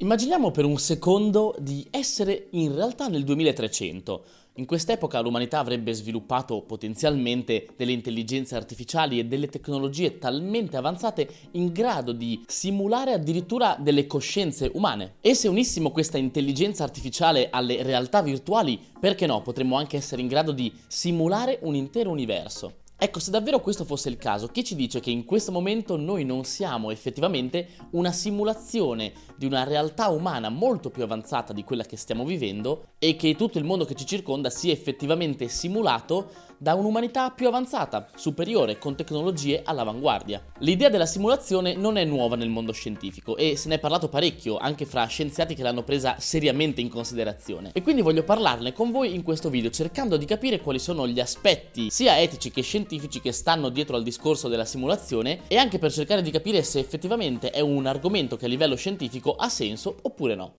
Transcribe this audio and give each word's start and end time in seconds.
Immaginiamo 0.00 0.52
per 0.52 0.64
un 0.64 0.78
secondo 0.78 1.56
di 1.58 1.84
essere 1.90 2.46
in 2.50 2.72
realtà 2.72 3.08
nel 3.08 3.24
2300. 3.24 4.24
In 4.54 4.64
quest'epoca 4.64 5.18
l'umanità 5.18 5.58
avrebbe 5.58 5.92
sviluppato 5.92 6.62
potenzialmente 6.62 7.66
delle 7.76 7.90
intelligenze 7.90 8.54
artificiali 8.54 9.18
e 9.18 9.24
delle 9.24 9.48
tecnologie 9.48 10.18
talmente 10.18 10.76
avanzate 10.76 11.28
in 11.52 11.72
grado 11.72 12.12
di 12.12 12.44
simulare 12.46 13.12
addirittura 13.12 13.76
delle 13.76 14.06
coscienze 14.06 14.70
umane. 14.72 15.14
E 15.20 15.34
se 15.34 15.48
unissimo 15.48 15.90
questa 15.90 16.16
intelligenza 16.16 16.84
artificiale 16.84 17.50
alle 17.50 17.82
realtà 17.82 18.22
virtuali, 18.22 18.80
perché 19.00 19.26
no, 19.26 19.42
potremmo 19.42 19.76
anche 19.76 19.96
essere 19.96 20.22
in 20.22 20.28
grado 20.28 20.52
di 20.52 20.72
simulare 20.86 21.58
un 21.62 21.74
intero 21.74 22.10
universo. 22.10 22.86
Ecco, 23.00 23.20
se 23.20 23.30
davvero 23.30 23.60
questo 23.60 23.84
fosse 23.84 24.08
il 24.08 24.16
caso, 24.16 24.48
chi 24.48 24.64
ci 24.64 24.74
dice 24.74 24.98
che 24.98 25.12
in 25.12 25.24
questo 25.24 25.52
momento 25.52 25.96
noi 25.96 26.24
non 26.24 26.42
siamo 26.42 26.90
effettivamente 26.90 27.68
una 27.92 28.10
simulazione 28.10 29.12
di 29.36 29.46
una 29.46 29.62
realtà 29.62 30.08
umana 30.08 30.48
molto 30.48 30.90
più 30.90 31.04
avanzata 31.04 31.52
di 31.52 31.62
quella 31.62 31.84
che 31.84 31.96
stiamo 31.96 32.24
vivendo 32.24 32.94
e 32.98 33.14
che 33.14 33.36
tutto 33.36 33.58
il 33.58 33.64
mondo 33.64 33.84
che 33.84 33.94
ci 33.94 34.04
circonda 34.04 34.50
sia 34.50 34.72
effettivamente 34.72 35.46
simulato 35.46 36.46
da 36.58 36.74
un'umanità 36.74 37.30
più 37.30 37.46
avanzata, 37.46 38.08
superiore, 38.16 38.78
con 38.78 38.96
tecnologie 38.96 39.62
all'avanguardia. 39.64 40.42
L'idea 40.58 40.88
della 40.88 41.06
simulazione 41.06 41.76
non 41.76 41.96
è 41.98 42.04
nuova 42.04 42.34
nel 42.34 42.48
mondo 42.48 42.72
scientifico 42.72 43.36
e 43.36 43.54
se 43.54 43.68
ne 43.68 43.76
è 43.76 43.78
parlato 43.78 44.08
parecchio 44.08 44.56
anche 44.56 44.86
fra 44.86 45.06
scienziati 45.06 45.54
che 45.54 45.62
l'hanno 45.62 45.84
presa 45.84 46.16
seriamente 46.18 46.80
in 46.80 46.88
considerazione. 46.88 47.70
E 47.74 47.82
quindi 47.82 48.02
voglio 48.02 48.24
parlarne 48.24 48.72
con 48.72 48.90
voi 48.90 49.14
in 49.14 49.22
questo 49.22 49.50
video 49.50 49.70
cercando 49.70 50.16
di 50.16 50.24
capire 50.24 50.60
quali 50.60 50.80
sono 50.80 51.06
gli 51.06 51.20
aspetti 51.20 51.90
sia 51.90 52.18
etici 52.18 52.50
che 52.50 52.62
scientifici 52.62 52.86
che 52.96 53.32
stanno 53.32 53.68
dietro 53.68 53.96
al 53.96 54.02
discorso 54.02 54.48
della 54.48 54.64
simulazione 54.64 55.42
e 55.48 55.56
anche 55.56 55.78
per 55.78 55.92
cercare 55.92 56.22
di 56.22 56.30
capire 56.30 56.62
se 56.62 56.78
effettivamente 56.78 57.50
è 57.50 57.60
un 57.60 57.86
argomento 57.86 58.36
che 58.36 58.46
a 58.46 58.48
livello 58.48 58.76
scientifico 58.76 59.34
ha 59.34 59.48
senso 59.48 59.96
oppure 60.02 60.34
no. 60.34 60.54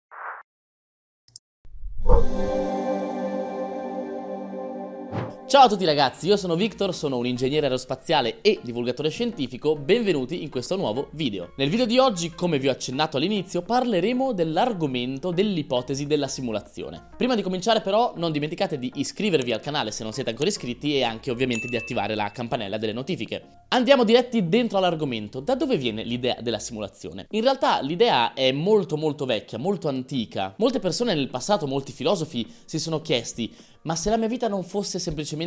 Ciao 5.49 5.63
a 5.63 5.67
tutti 5.67 5.83
ragazzi, 5.83 6.27
io 6.27 6.37
sono 6.37 6.53
Victor, 6.53 6.93
sono 6.93 7.17
un 7.17 7.25
ingegnere 7.25 7.65
aerospaziale 7.65 8.41
e 8.41 8.59
divulgatore 8.61 9.09
scientifico, 9.09 9.75
benvenuti 9.75 10.43
in 10.43 10.51
questo 10.51 10.75
nuovo 10.75 11.07
video. 11.13 11.53
Nel 11.55 11.69
video 11.69 11.87
di 11.87 11.97
oggi, 11.97 12.29
come 12.29 12.59
vi 12.59 12.67
ho 12.67 12.71
accennato 12.71 13.17
all'inizio, 13.17 13.63
parleremo 13.63 14.31
dell'argomento 14.31 15.31
dell'ipotesi 15.31 16.05
della 16.05 16.27
simulazione. 16.27 17.07
Prima 17.17 17.33
di 17.33 17.41
cominciare 17.41 17.81
però 17.81 18.13
non 18.15 18.31
dimenticate 18.31 18.77
di 18.77 18.91
iscrivervi 18.93 19.51
al 19.51 19.59
canale 19.59 19.89
se 19.89 20.03
non 20.03 20.13
siete 20.13 20.29
ancora 20.29 20.49
iscritti 20.49 20.95
e 20.95 21.01
anche 21.01 21.31
ovviamente 21.31 21.67
di 21.67 21.77
attivare 21.77 22.13
la 22.13 22.29
campanella 22.31 22.77
delle 22.77 22.93
notifiche. 22.93 23.41
Andiamo 23.69 24.03
diretti 24.03 24.47
dentro 24.47 24.77
all'argomento, 24.77 25.39
da 25.39 25.55
dove 25.55 25.77
viene 25.77 26.03
l'idea 26.03 26.37
della 26.41 26.59
simulazione? 26.59 27.25
In 27.31 27.41
realtà 27.41 27.81
l'idea 27.81 28.33
è 28.33 28.51
molto 28.51 28.97
molto 28.97 29.25
vecchia, 29.25 29.57
molto 29.57 29.87
antica. 29.87 30.53
Molte 30.57 30.77
persone 30.77 31.15
nel 31.15 31.29
passato, 31.29 31.65
molti 31.65 31.91
filosofi 31.91 32.45
si 32.65 32.77
sono 32.77 33.01
chiesti 33.01 33.51
ma 33.83 33.95
se 33.95 34.09
la 34.09 34.17
mia 34.17 34.27
vita 34.27 34.47
non 34.47 34.63
fosse 34.63 34.99
semplicemente 34.99 35.37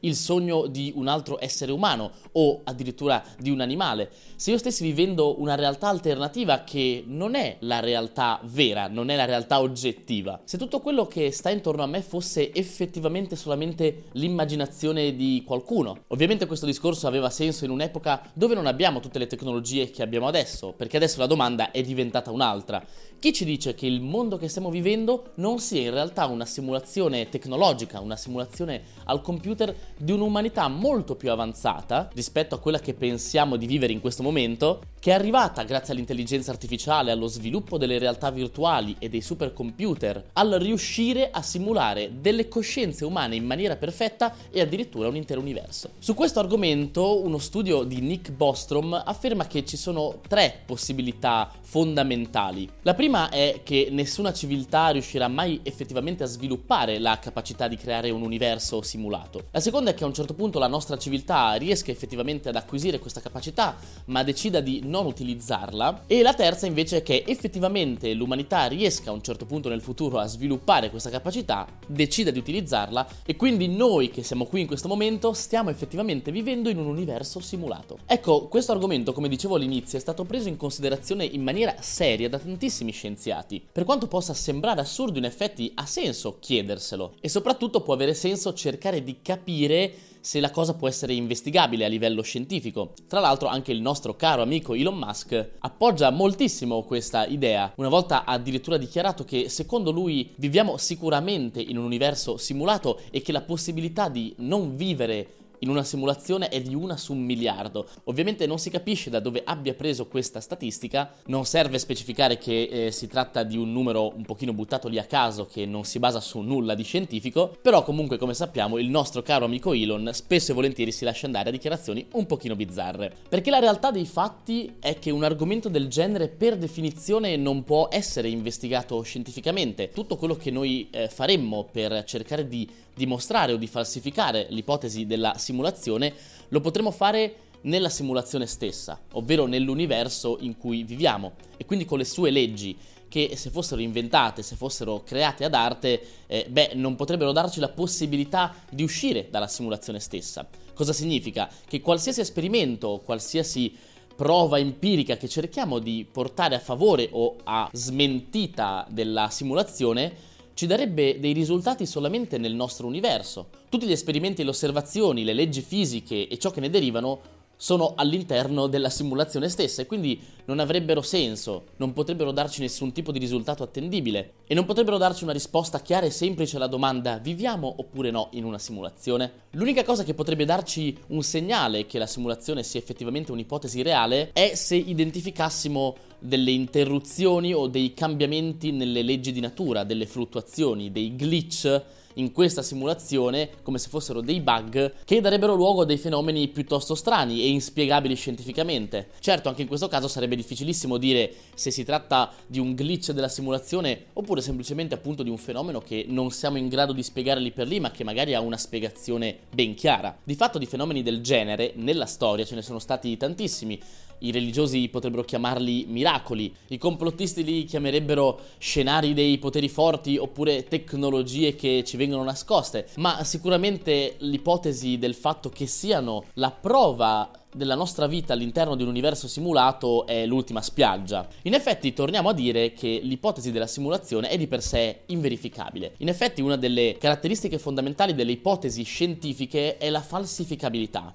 il 0.00 0.14
sogno 0.14 0.66
di 0.66 0.92
un 0.94 1.08
altro 1.08 1.38
essere 1.40 1.72
umano 1.72 2.10
o 2.32 2.60
addirittura 2.64 3.22
di 3.38 3.50
un 3.50 3.60
animale, 3.60 4.10
se 4.36 4.50
io 4.50 4.58
stessi 4.58 4.82
vivendo 4.84 5.40
una 5.40 5.54
realtà 5.54 5.88
alternativa 5.88 6.64
che 6.64 7.02
non 7.06 7.34
è 7.34 7.56
la 7.60 7.80
realtà 7.80 8.40
vera, 8.44 8.88
non 8.88 9.10
è 9.10 9.16
la 9.16 9.24
realtà 9.24 9.60
oggettiva, 9.60 10.40
se 10.44 10.58
tutto 10.58 10.80
quello 10.80 11.06
che 11.06 11.30
sta 11.30 11.50
intorno 11.50 11.82
a 11.82 11.86
me 11.86 12.02
fosse 12.02 12.52
effettivamente 12.52 13.36
solamente 13.36 14.04
l'immaginazione 14.12 15.14
di 15.16 15.42
qualcuno. 15.46 16.04
Ovviamente 16.08 16.46
questo 16.46 16.66
discorso 16.66 17.06
aveva 17.06 17.30
senso 17.30 17.64
in 17.64 17.70
un'epoca 17.70 18.30
dove 18.34 18.54
non 18.54 18.66
abbiamo 18.66 19.00
tutte 19.00 19.18
le 19.18 19.26
tecnologie 19.26 19.90
che 19.90 20.02
abbiamo 20.02 20.26
adesso, 20.28 20.72
perché 20.76 20.96
adesso 20.96 21.18
la 21.18 21.26
domanda 21.26 21.70
è 21.70 21.82
diventata 21.82 22.30
un'altra. 22.30 22.84
Chi 23.18 23.32
ci 23.32 23.44
dice 23.44 23.74
che 23.74 23.86
il 23.86 24.00
mondo 24.00 24.36
che 24.36 24.48
stiamo 24.48 24.70
vivendo 24.70 25.32
non 25.36 25.58
sia 25.58 25.80
in 25.80 25.90
realtà 25.90 26.26
una 26.26 26.44
simulazione 26.44 27.28
tecnologica, 27.28 28.00
una 28.00 28.16
simulazione 28.16 28.82
al 29.04 29.20
computer 29.20 29.37
di 29.40 30.12
un'umanità 30.12 30.68
molto 30.68 31.16
più 31.16 31.30
avanzata 31.30 32.08
rispetto 32.14 32.54
a 32.54 32.58
quella 32.58 32.78
che 32.78 32.94
pensiamo 32.94 33.56
di 33.56 33.66
vivere 33.66 33.92
in 33.92 34.00
questo 34.00 34.22
momento, 34.22 34.80
che 35.00 35.10
è 35.10 35.14
arrivata 35.14 35.62
grazie 35.62 35.92
all'intelligenza 35.92 36.50
artificiale, 36.50 37.10
allo 37.10 37.28
sviluppo 37.28 37.78
delle 37.78 37.98
realtà 37.98 38.30
virtuali 38.30 38.96
e 38.98 39.08
dei 39.08 39.20
supercomputer, 39.20 40.30
al 40.34 40.50
riuscire 40.52 41.30
a 41.30 41.42
simulare 41.42 42.20
delle 42.20 42.48
coscienze 42.48 43.04
umane 43.04 43.36
in 43.36 43.44
maniera 43.44 43.76
perfetta 43.76 44.34
e 44.50 44.60
addirittura 44.60 45.08
un 45.08 45.16
intero 45.16 45.40
universo. 45.40 45.90
Su 45.98 46.14
questo 46.14 46.40
argomento 46.40 47.22
uno 47.22 47.38
studio 47.38 47.84
di 47.84 48.00
Nick 48.00 48.30
Bostrom 48.30 49.00
afferma 49.04 49.46
che 49.46 49.64
ci 49.64 49.76
sono 49.76 50.20
tre 50.26 50.62
possibilità 50.66 51.50
fondamentali. 51.60 52.68
La 52.82 52.94
prima 52.94 53.28
è 53.30 53.60
che 53.62 53.88
nessuna 53.90 54.32
civiltà 54.32 54.88
riuscirà 54.88 55.28
mai 55.28 55.60
effettivamente 55.62 56.22
a 56.22 56.26
sviluppare 56.26 56.98
la 56.98 57.18
capacità 57.18 57.68
di 57.68 57.76
creare 57.76 58.10
un 58.10 58.22
universo 58.22 58.82
simulato. 58.82 59.27
La 59.50 59.60
seconda 59.60 59.90
è 59.90 59.94
che 59.94 60.04
a 60.04 60.06
un 60.06 60.14
certo 60.14 60.34
punto 60.34 60.58
la 60.58 60.66
nostra 60.66 60.96
civiltà 60.96 61.54
riesca 61.54 61.90
effettivamente 61.90 62.48
ad 62.48 62.56
acquisire 62.56 62.98
questa 62.98 63.20
capacità, 63.20 63.76
ma 64.06 64.22
decida 64.22 64.60
di 64.60 64.82
non 64.84 65.06
utilizzarla. 65.06 66.04
E 66.06 66.22
la 66.22 66.34
terza 66.34 66.66
invece 66.66 66.98
è 66.98 67.02
che 67.02 67.24
effettivamente 67.26 68.12
l'umanità 68.14 68.66
riesca 68.66 69.10
a 69.10 69.12
un 69.12 69.22
certo 69.22 69.46
punto 69.46 69.68
nel 69.68 69.82
futuro 69.82 70.18
a 70.18 70.26
sviluppare 70.26 70.90
questa 70.90 71.10
capacità, 71.10 71.66
decida 71.86 72.30
di 72.30 72.38
utilizzarla 72.38 73.06
e 73.24 73.36
quindi 73.36 73.68
noi 73.68 74.10
che 74.10 74.22
siamo 74.22 74.46
qui 74.46 74.60
in 74.60 74.66
questo 74.66 74.88
momento 74.88 75.32
stiamo 75.32 75.70
effettivamente 75.70 76.30
vivendo 76.30 76.68
in 76.68 76.78
un 76.78 76.86
universo 76.86 77.40
simulato. 77.40 77.98
Ecco, 78.06 78.48
questo 78.48 78.72
argomento, 78.72 79.12
come 79.12 79.28
dicevo 79.28 79.56
all'inizio, 79.56 79.98
è 79.98 80.00
stato 80.00 80.24
preso 80.24 80.48
in 80.48 80.56
considerazione 80.56 81.24
in 81.24 81.42
maniera 81.42 81.74
seria 81.80 82.28
da 82.28 82.38
tantissimi 82.38 82.92
scienziati. 82.92 83.64
Per 83.70 83.84
quanto 83.84 84.06
possa 84.06 84.34
sembrare 84.34 84.80
assurdo, 84.80 85.18
in 85.18 85.24
effetti 85.24 85.72
ha 85.74 85.86
senso 85.86 86.38
chiederselo 86.38 87.14
e 87.20 87.28
soprattutto 87.28 87.80
può 87.80 87.94
avere 87.94 88.14
senso 88.14 88.52
cercare 88.52 89.02
di 89.02 89.07
capire 89.22 89.92
se 90.20 90.40
la 90.40 90.50
cosa 90.50 90.74
può 90.74 90.88
essere 90.88 91.14
investigabile 91.14 91.84
a 91.84 91.88
livello 91.88 92.22
scientifico. 92.22 92.92
Tra 93.06 93.20
l'altro 93.20 93.48
anche 93.48 93.72
il 93.72 93.80
nostro 93.80 94.14
caro 94.14 94.42
amico 94.42 94.74
Elon 94.74 94.98
Musk 94.98 95.50
appoggia 95.60 96.10
moltissimo 96.10 96.82
questa 96.82 97.24
idea. 97.24 97.72
Una 97.76 97.88
volta 97.88 98.24
ha 98.24 98.32
addirittura 98.32 98.76
dichiarato 98.76 99.24
che 99.24 99.48
secondo 99.48 99.90
lui 99.90 100.32
viviamo 100.36 100.76
sicuramente 100.76 101.60
in 101.60 101.78
un 101.78 101.84
universo 101.84 102.36
simulato 102.36 103.00
e 103.10 103.22
che 103.22 103.32
la 103.32 103.40
possibilità 103.40 104.08
di 104.08 104.34
non 104.38 104.76
vivere 104.76 105.28
in 105.60 105.68
una 105.68 105.84
simulazione 105.84 106.48
è 106.48 106.60
di 106.60 106.74
una 106.74 106.96
su 106.96 107.12
un 107.12 107.22
miliardo. 107.24 107.88
Ovviamente 108.04 108.46
non 108.46 108.58
si 108.58 108.70
capisce 108.70 109.10
da 109.10 109.20
dove 109.20 109.42
abbia 109.44 109.74
preso 109.74 110.06
questa 110.06 110.40
statistica, 110.40 111.12
non 111.26 111.44
serve 111.44 111.78
specificare 111.78 112.38
che 112.38 112.86
eh, 112.86 112.90
si 112.92 113.06
tratta 113.06 113.42
di 113.42 113.56
un 113.56 113.72
numero 113.72 114.14
un 114.14 114.24
pochino 114.24 114.52
buttato 114.52 114.88
lì 114.88 114.98
a 114.98 115.04
caso 115.04 115.46
che 115.46 115.66
non 115.66 115.84
si 115.84 115.98
basa 115.98 116.20
su 116.20 116.40
nulla 116.40 116.74
di 116.74 116.82
scientifico, 116.82 117.56
però 117.60 117.82
comunque 117.82 118.18
come 118.18 118.34
sappiamo 118.34 118.78
il 118.78 118.88
nostro 118.88 119.22
caro 119.22 119.44
amico 119.44 119.72
Elon 119.72 120.10
spesso 120.12 120.52
e 120.52 120.54
volentieri 120.54 120.92
si 120.92 121.04
lascia 121.04 121.26
andare 121.26 121.48
a 121.48 121.52
dichiarazioni 121.52 122.06
un 122.12 122.26
pochino 122.26 122.56
bizzarre. 122.56 123.14
Perché 123.28 123.50
la 123.50 123.58
realtà 123.58 123.90
dei 123.90 124.06
fatti 124.06 124.76
è 124.80 124.98
che 124.98 125.10
un 125.10 125.24
argomento 125.24 125.68
del 125.68 125.88
genere 125.88 126.28
per 126.28 126.56
definizione 126.56 127.36
non 127.36 127.64
può 127.64 127.88
essere 127.90 128.28
investigato 128.28 129.00
scientificamente. 129.02 129.90
Tutto 129.90 130.16
quello 130.16 130.36
che 130.36 130.50
noi 130.50 130.88
eh, 130.90 131.08
faremmo 131.08 131.68
per 131.70 132.04
cercare 132.04 132.46
di 132.48 132.68
dimostrare 132.98 133.52
o 133.52 133.56
di 133.56 133.66
falsificare 133.66 134.46
l'ipotesi 134.50 135.06
della 135.06 135.38
simulazione, 135.38 136.12
lo 136.48 136.60
potremo 136.60 136.90
fare 136.90 137.46
nella 137.62 137.88
simulazione 137.88 138.46
stessa, 138.46 139.00
ovvero 139.12 139.46
nell'universo 139.46 140.36
in 140.40 140.56
cui 140.58 140.82
viviamo 140.82 141.32
e 141.56 141.64
quindi 141.64 141.84
con 141.84 141.98
le 141.98 142.04
sue 142.04 142.30
leggi 142.30 142.76
che 143.08 143.36
se 143.36 143.50
fossero 143.50 143.80
inventate, 143.80 144.42
se 144.42 144.54
fossero 144.54 145.02
create 145.02 145.44
ad 145.44 145.54
arte, 145.54 146.00
eh, 146.26 146.46
beh, 146.48 146.72
non 146.74 146.94
potrebbero 146.94 147.32
darci 147.32 147.58
la 147.58 147.70
possibilità 147.70 148.54
di 148.68 148.82
uscire 148.82 149.28
dalla 149.30 149.48
simulazione 149.48 149.98
stessa. 149.98 150.46
Cosa 150.74 150.92
significa? 150.92 151.48
Che 151.66 151.80
qualsiasi 151.80 152.20
esperimento, 152.20 153.00
qualsiasi 153.02 153.74
prova 154.14 154.58
empirica 154.58 155.16
che 155.16 155.28
cerchiamo 155.28 155.78
di 155.78 156.06
portare 156.10 156.56
a 156.56 156.60
favore 156.60 157.08
o 157.12 157.36
a 157.44 157.70
smentita 157.72 158.84
della 158.90 159.30
simulazione 159.30 160.12
ci 160.58 160.66
darebbe 160.66 161.20
dei 161.20 161.32
risultati 161.34 161.86
solamente 161.86 162.36
nel 162.36 162.52
nostro 162.52 162.88
universo. 162.88 163.46
Tutti 163.68 163.86
gli 163.86 163.92
esperimenti, 163.92 164.42
le 164.42 164.50
osservazioni, 164.50 165.22
le 165.22 165.32
leggi 165.32 165.60
fisiche 165.60 166.26
e 166.26 166.36
ciò 166.36 166.50
che 166.50 166.58
ne 166.58 166.68
derivano 166.68 167.20
sono 167.60 167.94
all'interno 167.96 168.68
della 168.68 168.88
simulazione 168.88 169.48
stessa 169.48 169.82
e 169.82 169.86
quindi 169.86 170.20
non 170.44 170.60
avrebbero 170.60 171.02
senso, 171.02 171.64
non 171.78 171.92
potrebbero 171.92 172.30
darci 172.30 172.60
nessun 172.60 172.92
tipo 172.92 173.10
di 173.10 173.18
risultato 173.18 173.64
attendibile 173.64 174.34
e 174.46 174.54
non 174.54 174.64
potrebbero 174.64 174.96
darci 174.96 175.24
una 175.24 175.32
risposta 175.32 175.80
chiara 175.80 176.06
e 176.06 176.10
semplice 176.10 176.54
alla 176.54 176.68
domanda 176.68 177.18
viviamo 177.18 177.74
oppure 177.78 178.12
no 178.12 178.28
in 178.32 178.44
una 178.44 178.60
simulazione. 178.60 179.46
L'unica 179.50 179.82
cosa 179.82 180.04
che 180.04 180.14
potrebbe 180.14 180.44
darci 180.44 180.96
un 181.08 181.22
segnale 181.22 181.84
che 181.84 181.98
la 181.98 182.06
simulazione 182.06 182.62
sia 182.62 182.78
effettivamente 182.78 183.32
un'ipotesi 183.32 183.82
reale 183.82 184.30
è 184.32 184.54
se 184.54 184.76
identificassimo 184.76 185.96
delle 186.20 186.52
interruzioni 186.52 187.52
o 187.52 187.66
dei 187.66 187.92
cambiamenti 187.92 188.70
nelle 188.70 189.02
leggi 189.02 189.32
di 189.32 189.40
natura, 189.40 189.82
delle 189.82 190.06
fluttuazioni, 190.06 190.92
dei 190.92 191.16
glitch 191.16 191.82
in 192.18 192.32
questa 192.32 192.62
simulazione 192.62 193.50
come 193.62 193.78
se 193.78 193.88
fossero 193.88 194.20
dei 194.20 194.40
bug 194.40 194.92
che 195.04 195.20
darebbero 195.20 195.54
luogo 195.54 195.82
a 195.82 195.84
dei 195.84 195.96
fenomeni 195.96 196.48
piuttosto 196.48 196.94
strani 196.94 197.42
e 197.42 197.48
inspiegabili 197.48 198.14
scientificamente. 198.14 199.08
Certo, 199.20 199.48
anche 199.48 199.62
in 199.62 199.68
questo 199.68 199.88
caso 199.88 200.08
sarebbe 200.08 200.36
difficilissimo 200.36 200.96
dire 200.96 201.32
se 201.54 201.70
si 201.70 201.84
tratta 201.84 202.32
di 202.46 202.58
un 202.58 202.74
glitch 202.74 203.12
della 203.12 203.28
simulazione 203.28 204.06
oppure 204.12 204.40
semplicemente 204.40 204.94
appunto 204.94 205.22
di 205.22 205.30
un 205.30 205.38
fenomeno 205.38 205.80
che 205.80 206.04
non 206.08 206.30
siamo 206.30 206.58
in 206.58 206.68
grado 206.68 206.92
di 206.92 207.02
spiegare 207.02 207.40
lì 207.40 207.52
per 207.52 207.66
lì, 207.66 207.80
ma 207.80 207.90
che 207.90 208.04
magari 208.04 208.34
ha 208.34 208.40
una 208.40 208.56
spiegazione 208.56 209.38
ben 209.50 209.74
chiara. 209.74 210.16
Di 210.22 210.34
fatto 210.34 210.58
di 210.58 210.66
fenomeni 210.66 211.02
del 211.02 211.20
genere 211.20 211.72
nella 211.76 212.06
storia 212.06 212.44
ce 212.44 212.54
ne 212.54 212.62
sono 212.62 212.78
stati 212.78 213.16
tantissimi. 213.16 213.80
I 214.20 214.32
religiosi 214.32 214.88
potrebbero 214.88 215.24
chiamarli 215.24 215.86
miracoli, 215.88 216.52
i 216.68 216.78
complottisti 216.78 217.44
li 217.44 217.64
chiamerebbero 217.64 218.40
scenari 218.58 219.14
dei 219.14 219.38
poteri 219.38 219.68
forti 219.68 220.16
oppure 220.16 220.64
tecnologie 220.64 221.54
che 221.54 221.84
ci 221.84 221.96
vengono 221.96 222.24
nascoste, 222.24 222.88
ma 222.96 223.22
sicuramente 223.24 224.16
l'ipotesi 224.18 224.98
del 224.98 225.14
fatto 225.14 225.48
che 225.48 225.66
siano 225.66 226.24
la 226.34 226.50
prova 226.50 227.30
della 227.50 227.74
nostra 227.74 228.06
vita 228.06 228.34
all'interno 228.34 228.76
di 228.76 228.82
un 228.82 228.88
universo 228.88 229.26
simulato 229.26 230.06
è 230.06 230.26
l'ultima 230.26 230.60
spiaggia. 230.60 231.26
In 231.42 231.54
effetti 231.54 231.92
torniamo 231.92 232.28
a 232.28 232.34
dire 232.34 232.72
che 232.72 233.00
l'ipotesi 233.02 233.50
della 233.50 233.66
simulazione 233.66 234.28
è 234.28 234.36
di 234.36 234.46
per 234.46 234.62
sé 234.62 235.00
inverificabile. 235.06 235.94
In 235.98 236.08
effetti 236.08 236.42
una 236.42 236.56
delle 236.56 236.96
caratteristiche 236.98 237.58
fondamentali 237.58 238.14
delle 238.14 238.32
ipotesi 238.32 238.82
scientifiche 238.82 239.78
è 239.78 239.88
la 239.90 240.02
falsificabilità. 240.02 241.14